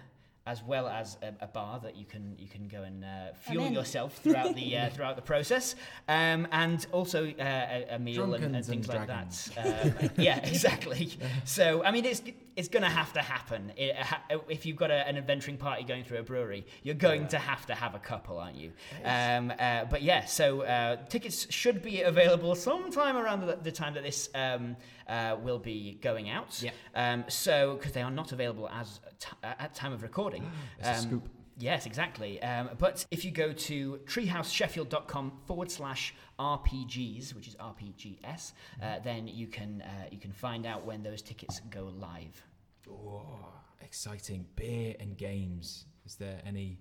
[0.48, 3.08] As well as a, a bar that you can you can go and uh,
[3.40, 3.72] fuel in.
[3.72, 5.74] yourself throughout the uh, throughout the process,
[6.06, 9.50] um, and also uh, a, a meal and, and Drunkens and things like dragons.
[9.56, 10.04] that.
[10.04, 11.18] Um, yeah, exactly.
[11.44, 12.22] So, I mean, it's
[12.56, 13.72] it's going to have to happen.
[13.76, 17.28] It, ha- if you've got a, an adventuring party going through a brewery, you're going
[17.28, 18.72] to have to have a couple, aren't you?
[19.04, 23.94] Um, uh, but yeah, so uh, tickets should be available sometime around the, the time
[23.94, 24.76] that this um,
[25.06, 26.60] uh, will be going out.
[26.62, 26.70] Yeah.
[26.94, 30.50] Um, so, because they are not available as t- at time of recording.
[30.78, 31.28] It's a Um, scoop.
[31.58, 32.42] Yes, exactly.
[32.42, 39.26] Um, but if you go to treehousesheffield.com forward slash RPGs, which is RPGS, uh, then
[39.28, 42.42] you can uh, you can find out when those tickets go live.
[42.90, 45.86] Oh, exciting beer and games.
[46.04, 46.78] Is there any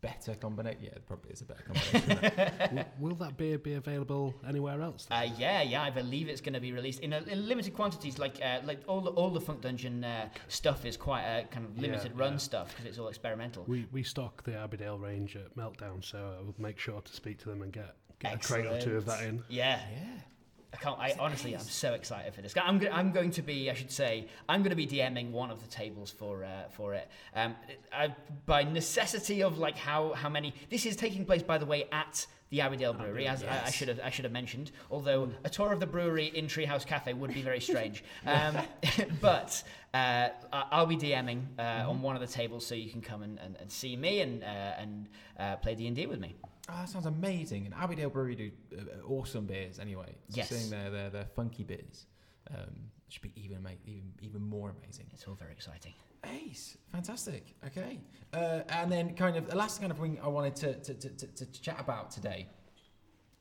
[0.00, 0.80] better combination?
[0.82, 2.18] Yeah, probably is a better combination.
[2.20, 2.72] that.
[3.00, 5.06] will, will that beer be available anywhere else?
[5.06, 5.18] then?
[5.18, 8.18] Uh, yeah, yeah, I believe it's going to be released in, a, in limited quantities.
[8.18, 11.64] Like uh, like all the all the Funk Dungeon uh, stuff is quite a kind
[11.66, 12.38] of Yeah, limited run yeah.
[12.38, 13.64] stuff because it's all experimental.
[13.66, 17.38] we, we stock the Abbeydale range at Meltdown, so I will make sure to speak
[17.38, 19.42] to them and get, get a crate or two of that in.
[19.48, 20.04] Yeah, yeah.
[20.72, 20.98] I can't.
[20.98, 22.54] I honestly, I'm so excited for this.
[22.62, 23.70] I'm, go- I'm going to be.
[23.70, 26.92] I should say, I'm going to be DMing one of the tables for uh, for
[26.94, 27.08] it.
[27.34, 27.56] Um,
[27.92, 28.14] I,
[28.44, 30.54] by necessity of like how how many.
[30.68, 33.88] This is taking place, by the way, at the Abbeydale Brewery, as I, I should
[33.88, 34.70] have I should have mentioned.
[34.90, 38.04] Although a tour of the brewery in Treehouse Cafe would be very strange.
[38.26, 38.56] Um,
[39.22, 39.62] but
[39.94, 43.22] uh, I- I'll be DMing uh, on one of the tables, so you can come
[43.22, 45.08] and, and, and see me and uh, and
[45.38, 46.34] uh, play D and D with me.
[46.68, 47.64] Oh, that sounds amazing.
[47.66, 50.14] And Abbeydale Brewery do uh, awesome beers anyway.
[50.28, 50.48] So Yes.
[50.50, 52.06] Seeing their, their, their funky beers
[52.54, 52.74] um,
[53.08, 55.06] should be even, ama- even, even more amazing.
[55.12, 55.94] It's all very exciting.
[56.24, 57.54] Ace, fantastic.
[57.64, 58.00] Okay,
[58.32, 61.08] uh, and then kind of the last kind of thing I wanted to to, to,
[61.10, 62.48] to, to chat about today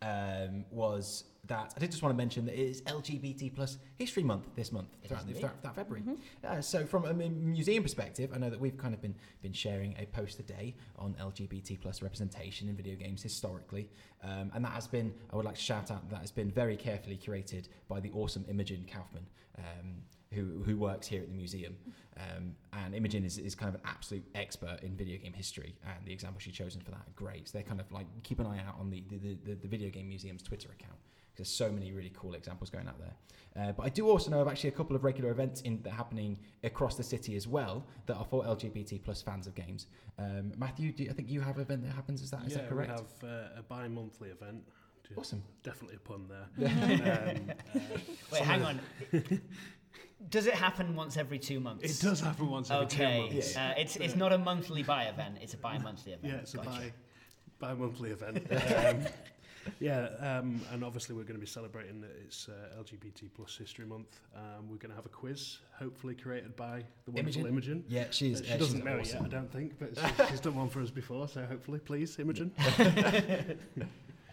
[0.03, 4.23] um, was that I did just want to mention that it is LGBT plus History
[4.23, 6.03] Month this month throughout, the, throughout, throughout February.
[6.45, 9.95] Uh, so from a museum perspective, I know that we've kind of been been sharing
[9.97, 13.89] a post a day on LGBT plus representation in video games historically,
[14.23, 16.75] um, and that has been I would like to shout out that has been very
[16.75, 19.27] carefully curated by the awesome Imogen Kaufman.
[19.57, 21.75] Um, who, who works here at the museum.
[22.17, 26.05] Um, and Imogen is, is kind of an absolute expert in video game history, and
[26.05, 27.47] the example she's chosen for that are great.
[27.47, 29.89] So they're kind of like keep an eye out on the, the, the, the Video
[29.89, 30.97] Game Museum's Twitter account.
[31.37, 33.13] 'Cause There's so many really cool examples going out there.
[33.55, 35.91] Uh, but I do also know of actually a couple of regular events in, that
[35.91, 39.85] are happening across the city as well that are for LGBT plus fans of games.
[40.17, 42.21] Um, Matthew, do you, I think you have an event that happens.
[42.21, 42.89] Is that is yeah, that correct?
[42.91, 44.63] we have uh, a bi-monthly event.
[45.15, 45.43] Awesome.
[45.63, 46.67] Definitely a pun there.
[47.37, 47.79] um, uh,
[48.31, 48.79] Wait, hang on.
[50.29, 51.83] Does it happen once every two months?
[52.01, 53.55] it does happen once every two Okay, months.
[53.55, 56.33] uh, it's it's not a monthly buy event; it's a bi-monthly event.
[56.33, 56.69] Yeah, it's a Gotcha.
[56.69, 56.93] bi
[57.59, 58.37] bi-monthly event.
[58.51, 59.05] um,
[59.79, 63.85] yeah, um, and obviously we're going to be celebrating that it's uh, LGBT plus History
[63.85, 64.19] Month.
[64.35, 67.73] Um, we're going to have a quiz, hopefully created by the wonderful Imogen?
[67.73, 67.83] Imogen.
[67.87, 69.23] Yeah, she's Uh, she she's doesn't know awesome.
[69.23, 72.17] yet, I don't think, but she, she's done one for us before, so hopefully, please,
[72.19, 72.51] Imogen.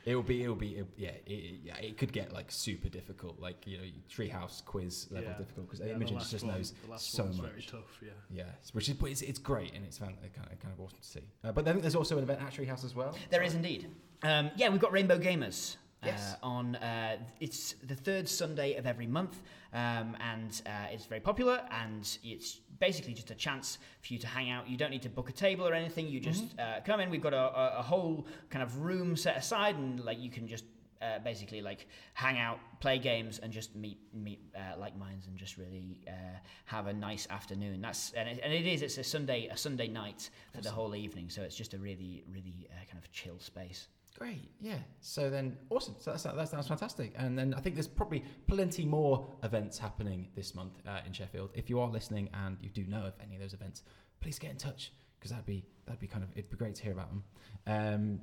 [0.06, 1.76] It will be, it will be, it, yeah, it, it- yeah.
[1.78, 5.38] It could get like super difficult, like you know, treehouse quiz level Yeah.
[5.38, 7.46] difficult because Yeah, Imogen just one- knows the last so one's much.
[7.50, 8.10] very tough, yeah.
[8.30, 10.80] Yeah, which is but it's, it's great and it's fan, uh, kind of kind of
[10.80, 11.20] awesome to see.
[11.42, 13.16] Uh, but then there's also an event at Treehouse as well.
[13.30, 13.88] There is indeed.
[14.22, 15.76] Um, yeah, we've got Rainbow Gamers.
[16.04, 16.36] Yes.
[16.42, 19.40] Uh, on uh, it's the third Sunday of every month,
[19.72, 21.62] um, and uh, it's very popular.
[21.70, 24.68] And it's basically just a chance for you to hang out.
[24.68, 26.08] You don't need to book a table or anything.
[26.08, 27.10] You just uh, come in.
[27.10, 30.64] We've got a, a, whole kind of room set aside, and like you can just
[31.02, 35.36] uh, basically like hang out, play games, and just meet meet uh, like minds, and
[35.36, 37.80] just really uh, have a nice afternoon.
[37.80, 38.82] That's and it, and it is.
[38.82, 42.24] It's a Sunday a Sunday night for the whole evening, so it's just a really
[42.32, 43.88] really uh, kind of chill space.
[44.18, 44.78] Great, yeah.
[45.00, 45.96] So then, awesome.
[45.98, 47.14] So that's, that sounds fantastic.
[47.16, 51.50] And then I think there's probably plenty more events happening this month uh, in Sheffield.
[51.54, 53.82] If you are listening and you do know of any of those events,
[54.20, 56.82] please get in touch because that'd be that'd be kind of it'd be great to
[56.82, 57.24] hear about them.
[57.66, 58.20] Um,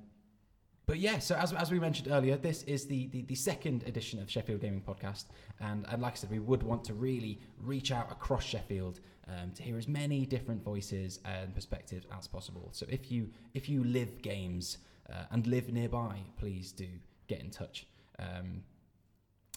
[0.85, 4.19] but yeah, so as, as we mentioned earlier, this is the, the, the second edition
[4.19, 5.25] of Sheffield Gaming Podcast.
[5.59, 9.51] And, and like I said, we would want to really reach out across Sheffield um,
[9.51, 12.69] to hear as many different voices and perspectives as possible.
[12.73, 14.79] So if you if you live games
[15.11, 16.87] uh, and live nearby, please do
[17.27, 17.87] get in touch.
[18.19, 18.63] Um,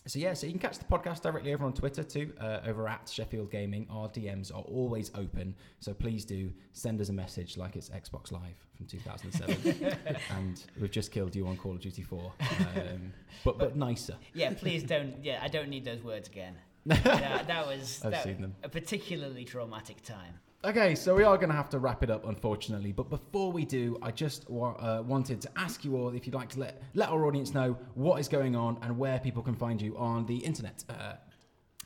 [0.07, 2.87] so yeah, so you can catch the podcast directly over on Twitter too, uh, over
[2.87, 3.87] at Sheffield Gaming.
[3.91, 8.31] Our DMs are always open, so please do send us a message like it's Xbox
[8.31, 9.97] Live from 2007,
[10.37, 12.33] and we've just killed you on Call of Duty 4,
[12.77, 13.13] um,
[13.47, 14.17] but but nicer.
[14.35, 15.25] Yeah, please don't.
[15.25, 16.57] Yeah, I don't need those words again.
[16.87, 18.55] that, that was I've that- seen them.
[18.63, 20.35] a particularly traumatic time.
[20.65, 22.91] Okay, so we are going to have to wrap it up, unfortunately.
[22.91, 26.35] But before we do, I just wa- uh, wanted to ask you all if you'd
[26.35, 29.55] like to let let our audience know what is going on and where people can
[29.55, 30.83] find you on the internet.
[30.89, 31.15] Uh,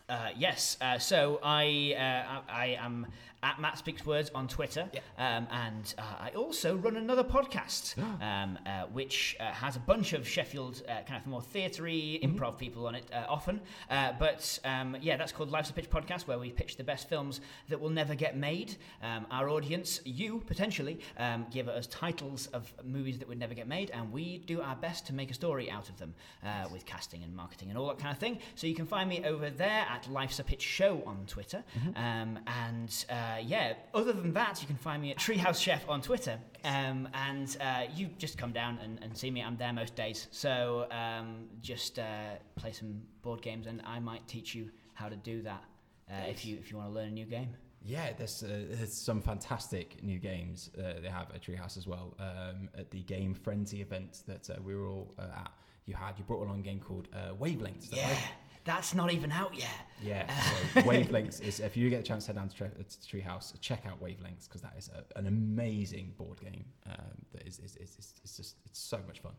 [0.08, 3.06] Uh, yes, uh, so I, uh, I I am
[3.42, 8.58] at Matt Speaks Words on Twitter, um, and uh, I also run another podcast, um,
[8.66, 12.86] uh, which uh, has a bunch of Sheffield uh, kind of more theatery improv people
[12.86, 13.60] on it uh, often.
[13.90, 17.08] Uh, but um, yeah, that's called Life's a Pitch podcast, where we pitch the best
[17.08, 18.76] films that will never get made.
[19.02, 23.68] Um, our audience, you potentially, um, give us titles of movies that would never get
[23.68, 26.14] made, and we do our best to make a story out of them
[26.44, 28.38] uh, with casting and marketing and all that kind of thing.
[28.56, 31.62] So you can find me over there at Life's a Pitch Show on Twitter.
[31.96, 36.00] Um, and uh, yeah, other than that, you can find me at Treehouse Chef on
[36.00, 36.38] Twitter.
[36.64, 39.42] Um, and uh, you just come down and, and see me.
[39.42, 40.28] I'm there most days.
[40.30, 45.16] So um, just uh, play some board games, and I might teach you how to
[45.16, 45.64] do that
[46.10, 47.50] uh, if you if you want to learn a new game.
[47.84, 52.14] yeah, there's, uh, there's some fantastic new games uh, they have at Treehouse as well.
[52.18, 55.52] Um, at the Game Frenzy event that uh, we were all uh, at,
[55.86, 57.88] you had you brought along a game called uh, Wavelengths.
[57.90, 58.18] Yeah, right?
[58.64, 59.68] That's not even out yet.
[60.02, 60.30] Yeah,
[60.74, 63.52] so Wavelengths is if you get a chance to head down to, Tre- to Treehouse,
[63.60, 66.64] check out Wavelengths because that is a, an amazing board game.
[66.86, 66.94] Um,
[67.32, 69.32] that is, is, is, is, it's just it's so much fun.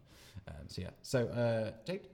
[0.47, 2.07] Um, so yeah, so uh, Jade,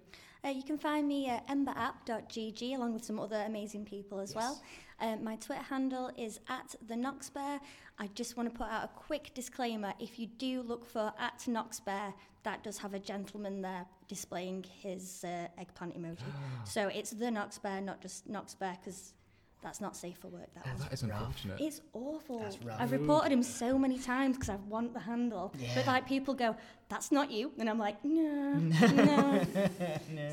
[0.43, 4.61] Uh, you can find me at emberapp.gg along with some other amazing people as well.
[4.99, 7.59] Um, my Twitter handle is at the Knox Knoxbear.
[7.97, 9.93] I just want to put out a quick disclaimer.
[9.99, 14.65] If you do look for at Knox Knoxbear, that does have a gentleman there displaying
[14.81, 16.19] his uh, eggplant emoji.
[16.65, 19.13] so it's the Knox Knoxbear, not just Knox Knoxbear, because
[19.61, 20.53] that's not safe for work.
[20.53, 20.83] That oh, was.
[20.83, 21.59] that is unfortunate.
[21.59, 22.39] It's awful.
[22.39, 22.79] That's rough.
[22.79, 25.53] I've reported him so many times because I want the handle.
[25.57, 25.69] Yeah.
[25.75, 26.55] But like people go,
[26.87, 27.51] that's not you.
[27.57, 29.41] And I'm like, no, no.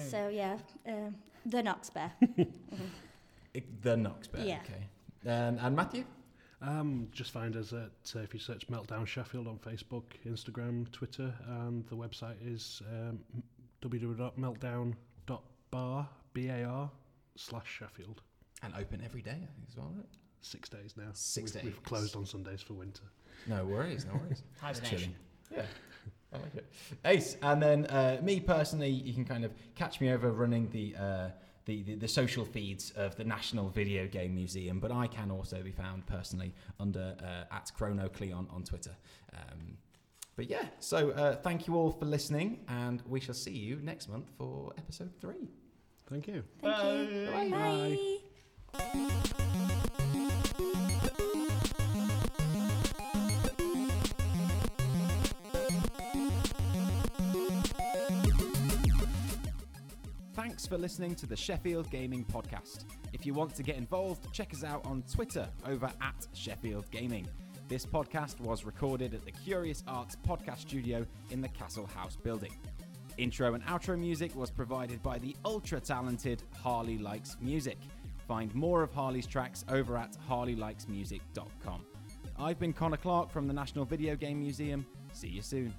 [0.08, 1.14] So yeah, um,
[1.46, 2.12] the Knox Bear.
[2.36, 2.52] It-
[3.82, 4.44] the Knox Bear.
[4.44, 4.60] Yeah.
[4.64, 5.30] Okay.
[5.30, 6.04] Um, and Matthew.
[6.60, 11.34] Um, just find us at, uh, if you search Meltdown Sheffield on Facebook, Instagram, Twitter,
[11.48, 13.18] and the website is um,
[13.82, 15.42] www.meltdown.sheffield.
[15.72, 16.88] bar, B A R,
[17.34, 18.22] slash Sheffield.
[18.62, 20.06] And open every day, I think, as well, right?
[20.40, 21.08] Six days now.
[21.14, 21.72] Six we've, days.
[21.72, 23.02] We've closed on Sundays for winter.
[23.48, 24.44] No worries, no worries.
[24.60, 25.16] Hibernation.
[25.50, 25.62] Yeah.
[26.32, 26.66] I like it.
[27.04, 30.94] Ace, and then uh, me personally, you can kind of catch me over running the,
[30.96, 31.28] uh,
[31.64, 35.62] the, the the social feeds of the National Video Game Museum, but I can also
[35.62, 38.96] be found personally under uh, at ChronoCleon on Twitter.
[39.32, 39.78] Um,
[40.36, 44.08] but yeah, so uh, thank you all for listening, and we shall see you next
[44.08, 45.50] month for episode three.
[46.08, 46.42] Thank you.
[46.62, 47.30] Thank you.
[47.30, 47.48] Bye.
[47.50, 48.18] Bye.
[48.74, 49.32] Thanks
[60.72, 62.86] for listening to the Sheffield Gaming Podcast.
[63.12, 67.28] If you want to get involved, check us out on Twitter over at Sheffield Gaming.
[67.68, 72.52] This podcast was recorded at the Curious Arts Podcast Studio in the Castle House building.
[73.18, 77.76] Intro and outro music was provided by the ultra talented Harley Likes Music.
[78.26, 81.84] Find more of Harley's tracks over at harleylikesmusic.com.
[82.38, 84.86] I've been Connor Clark from the National Video Game Museum.
[85.12, 85.74] See you soon.